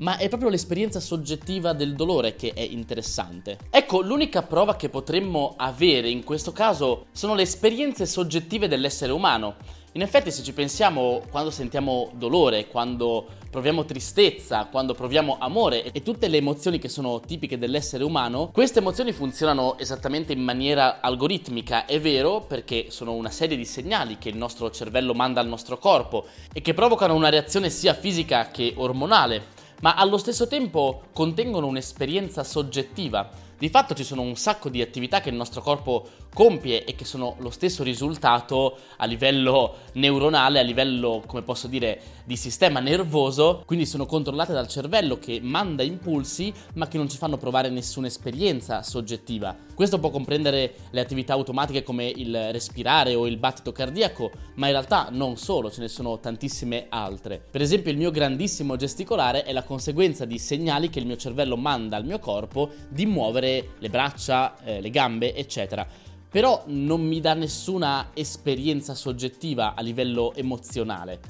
Ma 0.00 0.16
è 0.16 0.28
proprio 0.28 0.48
l'esperienza 0.48 0.98
soggettiva 0.98 1.74
del 1.74 1.94
dolore 1.94 2.34
che 2.34 2.52
è 2.54 2.60
interessante. 2.60 3.58
Ecco, 3.68 4.00
l'unica 4.00 4.42
prova 4.42 4.74
che 4.74 4.88
potremmo 4.88 5.52
avere 5.58 6.08
in 6.08 6.24
questo 6.24 6.52
caso 6.52 7.06
sono 7.12 7.34
le 7.34 7.42
esperienze 7.42 8.06
soggettive 8.06 8.66
dell'essere 8.66 9.12
umano. 9.12 9.56
In 9.92 10.02
effetti, 10.02 10.30
se 10.30 10.42
ci 10.42 10.54
pensiamo, 10.54 11.20
quando 11.30 11.50
sentiamo 11.50 12.12
dolore, 12.14 12.68
quando 12.68 13.26
proviamo 13.50 13.84
tristezza, 13.84 14.68
quando 14.70 14.94
proviamo 14.94 15.36
amore 15.38 15.90
e 15.90 16.00
tutte 16.02 16.28
le 16.28 16.38
emozioni 16.38 16.78
che 16.78 16.88
sono 16.88 17.20
tipiche 17.20 17.58
dell'essere 17.58 18.04
umano, 18.04 18.50
queste 18.52 18.78
emozioni 18.78 19.12
funzionano 19.12 19.76
esattamente 19.78 20.32
in 20.32 20.40
maniera 20.40 21.00
algoritmica, 21.00 21.84
è 21.84 22.00
vero, 22.00 22.40
perché 22.40 22.86
sono 22.88 23.12
una 23.12 23.30
serie 23.30 23.56
di 23.56 23.64
segnali 23.66 24.16
che 24.16 24.30
il 24.30 24.36
nostro 24.36 24.70
cervello 24.70 25.12
manda 25.12 25.40
al 25.40 25.48
nostro 25.48 25.76
corpo 25.76 26.24
e 26.54 26.62
che 26.62 26.72
provocano 26.72 27.14
una 27.14 27.28
reazione 27.28 27.68
sia 27.68 27.92
fisica 27.92 28.50
che 28.50 28.72
ormonale, 28.76 29.58
ma 29.80 29.94
allo 29.94 30.18
stesso 30.18 30.46
tempo 30.46 31.02
contengono 31.12 31.66
un'esperienza 31.66 32.44
soggettiva 32.44 33.28
di 33.60 33.68
fatto 33.68 33.94
ci 33.94 34.04
sono 34.04 34.22
un 34.22 34.36
sacco 34.36 34.70
di 34.70 34.80
attività 34.80 35.20
che 35.20 35.28
il 35.28 35.34
nostro 35.34 35.60
corpo 35.60 36.08
compie 36.32 36.84
e 36.84 36.94
che 36.94 37.04
sono 37.04 37.36
lo 37.40 37.50
stesso 37.50 37.82
risultato 37.82 38.78
a 38.96 39.04
livello 39.04 39.74
neuronale, 39.94 40.60
a 40.60 40.62
livello, 40.62 41.22
come 41.26 41.42
posso 41.42 41.66
dire, 41.66 42.00
di 42.24 42.36
sistema 42.36 42.80
nervoso, 42.80 43.62
quindi 43.66 43.84
sono 43.84 44.06
controllate 44.06 44.54
dal 44.54 44.68
cervello 44.68 45.18
che 45.18 45.40
manda 45.42 45.82
impulsi 45.82 46.50
ma 46.74 46.88
che 46.88 46.96
non 46.96 47.10
ci 47.10 47.18
fanno 47.18 47.36
provare 47.36 47.68
nessuna 47.68 48.06
esperienza 48.06 48.82
soggettiva. 48.82 49.54
Questo 49.74 49.98
può 49.98 50.08
comprendere 50.08 50.74
le 50.90 51.00
attività 51.00 51.34
automatiche 51.34 51.82
come 51.82 52.06
il 52.06 52.52
respirare 52.52 53.14
o 53.14 53.26
il 53.26 53.36
battito 53.36 53.72
cardiaco, 53.72 54.30
ma 54.54 54.66
in 54.66 54.72
realtà 54.72 55.08
non 55.10 55.36
solo, 55.36 55.70
ce 55.70 55.80
ne 55.80 55.88
sono 55.88 56.18
tantissime 56.18 56.86
altre. 56.88 57.42
Per 57.50 57.60
esempio 57.60 57.90
il 57.90 57.98
mio 57.98 58.10
grandissimo 58.10 58.76
gesticolare 58.76 59.42
è 59.42 59.52
la 59.52 59.64
conseguenza 59.64 60.24
di 60.24 60.38
segnali 60.38 60.88
che 60.88 60.98
il 60.98 61.06
mio 61.06 61.16
cervello 61.16 61.58
manda 61.58 61.96
al 61.96 62.06
mio 62.06 62.18
corpo 62.18 62.70
di 62.88 63.04
muovere 63.04 63.49
le 63.78 63.88
braccia, 63.88 64.56
eh, 64.62 64.80
le 64.80 64.90
gambe, 64.90 65.34
eccetera. 65.34 65.86
Però 66.28 66.62
non 66.66 67.00
mi 67.00 67.20
dà 67.20 67.34
nessuna 67.34 68.10
esperienza 68.14 68.94
soggettiva 68.94 69.74
a 69.74 69.82
livello 69.82 70.32
emozionale. 70.34 71.20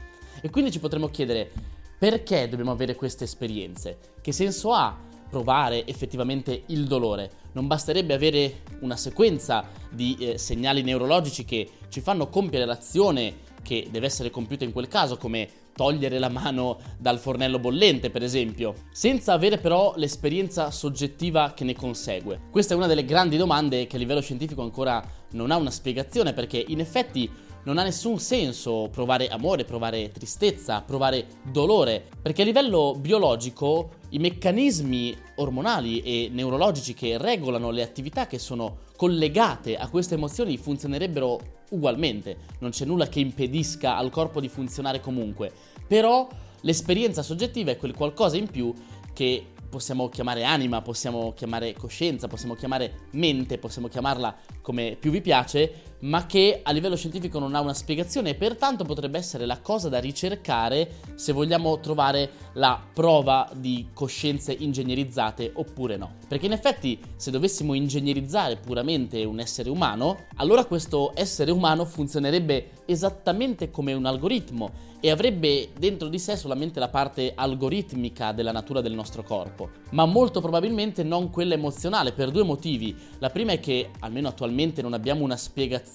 E 0.43 0.51
quindi 0.51 0.71
ci 0.71 0.81
potremmo 0.81 1.09
chiedere 1.09 1.51
perché 1.99 2.49
dobbiamo 2.49 2.71
avere 2.71 2.95
queste 2.95 3.25
esperienze? 3.25 3.99
Che 4.23 4.33
senso 4.33 4.73
ha 4.73 4.97
provare 5.29 5.87
effettivamente 5.87 6.63
il 6.69 6.87
dolore? 6.87 7.31
Non 7.53 7.67
basterebbe 7.67 8.15
avere 8.15 8.63
una 8.81 8.97
sequenza 8.97 9.69
di 9.91 10.17
eh, 10.19 10.39
segnali 10.39 10.83
neurologici 10.83 11.45
che 11.45 11.69
ci 11.89 12.01
fanno 12.01 12.29
compiere 12.29 12.65
l'azione 12.65 13.49
che 13.63 13.89
deve 13.91 14.07
essere 14.07 14.31
compiuta 14.31 14.65
in 14.65 14.73
quel 14.73 14.89
caso, 14.89 15.17
come 15.17 15.49
togliere 15.75 16.19
la 16.19 16.29
mano 16.29 16.79
dal 16.99 17.19
fornello 17.19 17.59
bollente, 17.59 18.11
per 18.11 18.23
esempio, 18.23 18.75
senza 18.93 19.33
avere 19.33 19.59
però 19.59 19.95
l'esperienza 19.97 20.71
soggettiva 20.71 21.53
che 21.55 21.65
ne 21.65 21.75
consegue. 21.75 22.41
Questa 22.51 22.75
è 22.75 22.77
una 22.77 22.87
delle 22.87 23.05
grandi 23.05 23.37
domande 23.37 23.87
che 23.87 23.97
a 23.97 23.99
livello 23.99 24.21
scientifico 24.21 24.63
ancora 24.63 25.03
non 25.31 25.51
ha 25.51 25.57
una 25.57 25.71
spiegazione, 25.71 26.33
perché 26.33 26.63
in 26.69 26.81
effetti 26.81 27.31
non 27.63 27.79
ha 27.79 27.83
nessun 27.83 28.19
senso 28.19 28.89
provare 28.91 29.29
amore, 29.29 29.65
provare 29.65 30.11
tristezza, 30.11 30.81
provare 30.81 31.27
dolore, 31.51 32.05
perché 32.21 32.43
a 32.43 32.47
livello 32.47 32.95
biologico 32.99 33.97
i 34.11 34.19
meccanismi 34.19 35.15
ormonali 35.37 36.01
e 36.01 36.31
neurologici 36.33 36.95
che 36.95 37.19
regolano 37.19 37.71
le 37.71 37.83
attività 37.83 38.27
che 38.27 38.39
sono 38.39 38.79
collegate 38.97 39.77
a 39.77 39.89
queste 39.89 40.15
emozioni 40.15 40.57
funzionerebbero 40.57 41.59
ugualmente, 41.71 42.37
non 42.61 42.71
c'è 42.71 42.85
nulla 42.85 43.09
che 43.09 43.21
impedisca 43.21 43.97
al 43.97 44.11
corpo 44.11 44.41
di 44.41 44.49
funzionare 44.49 45.01
comunque, 45.01 45.53
però 45.87 46.29
l'esperienza 46.63 47.23
soggettiva 47.23 47.71
è 47.71 47.77
quel 47.77 47.95
qualcosa 47.95 48.37
in 48.37 48.49
più 48.49 48.73
che 49.13 49.45
possiamo 49.69 50.09
chiamare 50.09 50.45
anima, 50.45 50.83
possiamo 50.83 51.33
chiamare 51.33 51.73
coscienza, 51.75 52.27
possiamo 52.29 52.55
chiamare 52.55 53.07
mente, 53.13 53.59
possiamo 53.59 53.89
chiamarla 53.89 54.37
come 54.61 54.97
più 54.99 55.11
vi 55.11 55.21
piace, 55.21 55.73
ma 56.01 56.27
che 56.27 56.61
a 56.63 56.71
livello 56.71 56.97
scientifico 56.97 57.39
non 57.39 57.55
ha 57.55 57.61
una 57.61 57.75
spiegazione 57.75 58.31
e 58.31 58.35
pertanto 58.35 58.85
potrebbe 58.85 59.19
essere 59.19 59.47
la 59.47 59.61
cosa 59.61 59.89
da 59.89 59.99
ricercare 59.99 60.97
se 61.15 61.33
vogliamo 61.33 61.81
trovare 61.81 62.31
la 62.55 62.81
prova 62.93 63.51
di 63.55 63.89
coscienze 63.93 64.53
ingegnerizzate 64.53 65.51
oppure 65.55 65.97
no. 65.97 66.15
Perché 66.27 66.47
in 66.47 66.53
effetti 66.53 66.99
se 67.17 67.31
dovessimo 67.31 67.75
ingegnerizzare 67.75 68.57
puramente 68.57 69.25
un 69.25 69.41
essere 69.41 69.69
umano, 69.69 70.27
allora 70.37 70.65
questo 70.65 71.13
essere 71.15 71.51
umano 71.51 71.85
funzionerebbe 71.85 72.79
esattamente 72.87 73.71
come 73.71 73.93
un 73.93 74.07
algoritmo 74.07 74.89
e 75.03 75.11
avrebbe 75.11 75.71
dentro 75.79 76.09
di 76.09 76.19
sé 76.19 76.37
solamente 76.37 76.79
la 76.79 76.89
parte 76.89 77.33
algoritmica 77.35 78.33
della 78.33 78.53
natura 78.53 78.83
del 78.83 78.93
nostro 78.93 79.23
corpo, 79.23 79.71
ma 79.91 80.05
molto 80.05 80.41
probabilmente 80.41 81.03
non 81.03 81.31
quella 81.31 81.55
emozionale 81.55 82.13
per 82.13 82.31
due 82.31 82.43
motivi. 82.43 82.95
La 83.19 83.31
prima 83.31 83.53
è 83.53 83.61
che, 83.61 83.91
almeno 84.01 84.29
attualmente, 84.29 84.83
non 84.83 84.93
abbiamo 84.93 85.25
una 85.25 85.37
spiegazione 85.37 85.90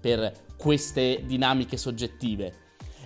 per 0.00 0.32
queste 0.56 1.22
dinamiche 1.24 1.76
soggettive. 1.76 2.54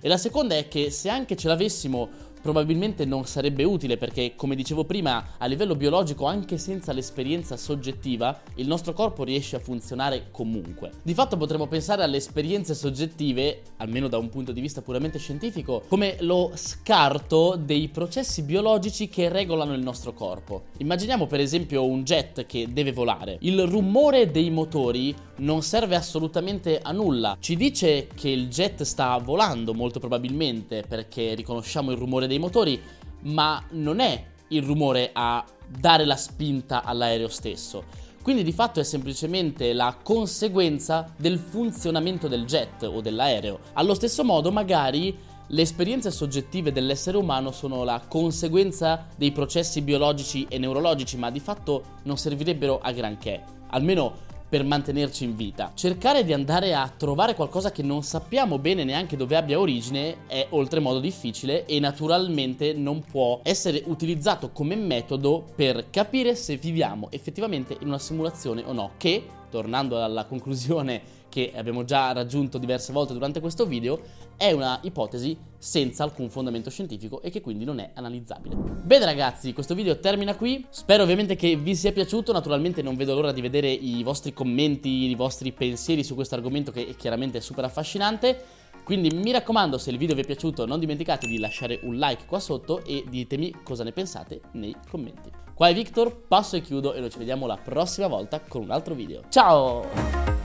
E 0.00 0.08
la 0.08 0.16
seconda 0.16 0.56
è 0.56 0.68
che 0.68 0.90
se 0.90 1.08
anche 1.08 1.36
ce 1.36 1.48
l'avessimo, 1.48 2.08
probabilmente 2.44 3.06
non 3.06 3.24
sarebbe 3.24 3.64
utile 3.64 3.96
perché, 3.96 4.34
come 4.36 4.54
dicevo 4.54 4.84
prima, 4.84 5.36
a 5.38 5.46
livello 5.46 5.74
biologico, 5.74 6.26
anche 6.26 6.58
senza 6.58 6.92
l'esperienza 6.92 7.56
soggettiva, 7.56 8.38
il 8.56 8.66
nostro 8.66 8.92
corpo 8.92 9.24
riesce 9.24 9.56
a 9.56 9.60
funzionare 9.60 10.26
comunque. 10.30 10.90
Di 11.02 11.14
fatto 11.14 11.38
potremmo 11.38 11.66
pensare 11.68 12.02
alle 12.02 12.18
esperienze 12.18 12.74
soggettive, 12.74 13.62
almeno 13.78 14.08
da 14.08 14.18
un 14.18 14.28
punto 14.28 14.52
di 14.52 14.60
vista 14.60 14.82
puramente 14.82 15.18
scientifico, 15.18 15.84
come 15.88 16.16
lo 16.20 16.50
scarto 16.54 17.58
dei 17.58 17.88
processi 17.88 18.42
biologici 18.42 19.08
che 19.08 19.30
regolano 19.30 19.72
il 19.72 19.82
nostro 19.82 20.12
corpo. 20.12 20.64
Immaginiamo 20.76 21.26
per 21.26 21.40
esempio 21.40 21.86
un 21.86 22.02
jet 22.02 22.44
che 22.44 22.70
deve 22.70 22.92
volare. 22.92 23.38
Il 23.40 23.62
rumore 23.62 24.30
dei 24.30 24.50
motori 24.50 25.14
non 25.36 25.62
serve 25.62 25.96
assolutamente 25.96 26.78
a 26.78 26.92
nulla. 26.92 27.38
Ci 27.40 27.56
dice 27.56 28.06
che 28.14 28.28
il 28.28 28.48
jet 28.48 28.82
sta 28.82 29.16
volando 29.16 29.72
molto 29.72 29.98
probabilmente 29.98 30.84
perché 30.86 31.34
riconosciamo 31.34 31.90
il 31.90 31.96
rumore 31.96 32.26
dei 32.34 32.38
motori, 32.38 32.80
ma 33.22 33.62
non 33.70 34.00
è 34.00 34.24
il 34.48 34.62
rumore 34.62 35.10
a 35.12 35.44
dare 35.66 36.04
la 36.04 36.16
spinta 36.16 36.82
all'aereo 36.82 37.28
stesso. 37.28 37.84
Quindi 38.22 38.42
di 38.42 38.52
fatto 38.52 38.80
è 38.80 38.84
semplicemente 38.84 39.72
la 39.72 39.96
conseguenza 40.02 41.12
del 41.16 41.38
funzionamento 41.38 42.26
del 42.26 42.44
jet 42.46 42.82
o 42.82 43.00
dell'aereo. 43.00 43.58
Allo 43.74 43.94
stesso 43.94 44.24
modo 44.24 44.50
magari 44.50 45.16
le 45.48 45.60
esperienze 45.60 46.10
soggettive 46.10 46.72
dell'essere 46.72 47.18
umano 47.18 47.50
sono 47.50 47.84
la 47.84 48.02
conseguenza 48.08 49.06
dei 49.14 49.30
processi 49.30 49.82
biologici 49.82 50.46
e 50.48 50.56
neurologici, 50.58 51.18
ma 51.18 51.30
di 51.30 51.40
fatto 51.40 51.98
non 52.04 52.16
servirebbero 52.16 52.80
a 52.80 52.92
granché. 52.92 53.42
Almeno 53.68 54.32
per 54.54 54.62
mantenerci 54.62 55.24
in 55.24 55.34
vita. 55.34 55.72
Cercare 55.74 56.22
di 56.22 56.32
andare 56.32 56.76
a 56.76 56.88
trovare 56.88 57.34
qualcosa 57.34 57.72
che 57.72 57.82
non 57.82 58.04
sappiamo 58.04 58.60
bene 58.60 58.84
neanche 58.84 59.16
dove 59.16 59.34
abbia 59.34 59.58
origine 59.58 60.28
è 60.28 60.46
oltremodo 60.50 61.00
difficile 61.00 61.66
e 61.66 61.80
naturalmente 61.80 62.72
non 62.72 63.02
può 63.02 63.40
essere 63.42 63.82
utilizzato 63.86 64.50
come 64.52 64.76
metodo 64.76 65.44
per 65.56 65.90
capire 65.90 66.36
se 66.36 66.56
viviamo 66.56 67.08
effettivamente 67.10 67.76
in 67.80 67.88
una 67.88 67.98
simulazione 67.98 68.62
o 68.64 68.72
no, 68.72 68.92
che, 68.96 69.26
tornando 69.50 70.00
alla 70.00 70.24
conclusione 70.24 71.02
che 71.34 71.50
abbiamo 71.56 71.82
già 71.82 72.12
raggiunto 72.12 72.58
diverse 72.58 72.92
volte 72.92 73.12
durante 73.12 73.40
questo 73.40 73.66
video, 73.66 74.00
è 74.36 74.52
una 74.52 74.78
ipotesi 74.82 75.36
senza 75.58 76.04
alcun 76.04 76.30
fondamento 76.30 76.70
scientifico 76.70 77.20
e 77.22 77.30
che 77.30 77.40
quindi 77.40 77.64
non 77.64 77.80
è 77.80 77.90
analizzabile. 77.94 78.54
Bene 78.54 79.04
ragazzi, 79.04 79.52
questo 79.52 79.74
video 79.74 79.98
termina 79.98 80.36
qui, 80.36 80.64
spero 80.70 81.02
ovviamente 81.02 81.34
che 81.34 81.56
vi 81.56 81.74
sia 81.74 81.90
piaciuto, 81.90 82.32
naturalmente 82.32 82.82
non 82.82 82.94
vedo 82.94 83.14
l'ora 83.14 83.32
di 83.32 83.40
vedere 83.40 83.68
i 83.68 84.04
vostri 84.04 84.32
commenti, 84.32 84.88
i 84.88 85.14
vostri 85.16 85.50
pensieri 85.50 86.04
su 86.04 86.14
questo 86.14 86.36
argomento 86.36 86.70
che 86.70 86.94
chiaramente 86.96 87.38
è 87.38 87.40
super 87.40 87.64
affascinante. 87.64 88.40
Quindi 88.84 89.10
mi 89.12 89.32
raccomando, 89.32 89.76
se 89.76 89.90
il 89.90 89.98
video 89.98 90.14
vi 90.14 90.22
è 90.22 90.26
piaciuto 90.26 90.66
non 90.66 90.78
dimenticate 90.78 91.26
di 91.26 91.38
lasciare 91.38 91.80
un 91.82 91.96
like 91.96 92.26
qua 92.26 92.38
sotto 92.38 92.84
e 92.84 93.04
ditemi 93.08 93.56
cosa 93.64 93.82
ne 93.82 93.90
pensate 93.90 94.40
nei 94.52 94.76
commenti. 94.88 95.32
Qua 95.52 95.66
è 95.66 95.74
Victor, 95.74 96.14
passo 96.28 96.54
e 96.54 96.60
chiudo 96.60 96.92
e 96.92 97.00
noi 97.00 97.10
ci 97.10 97.18
vediamo 97.18 97.46
la 97.46 97.56
prossima 97.56 98.06
volta 98.06 98.40
con 98.40 98.62
un 98.62 98.70
altro 98.70 98.94
video. 98.94 99.22
Ciao! 99.30 100.43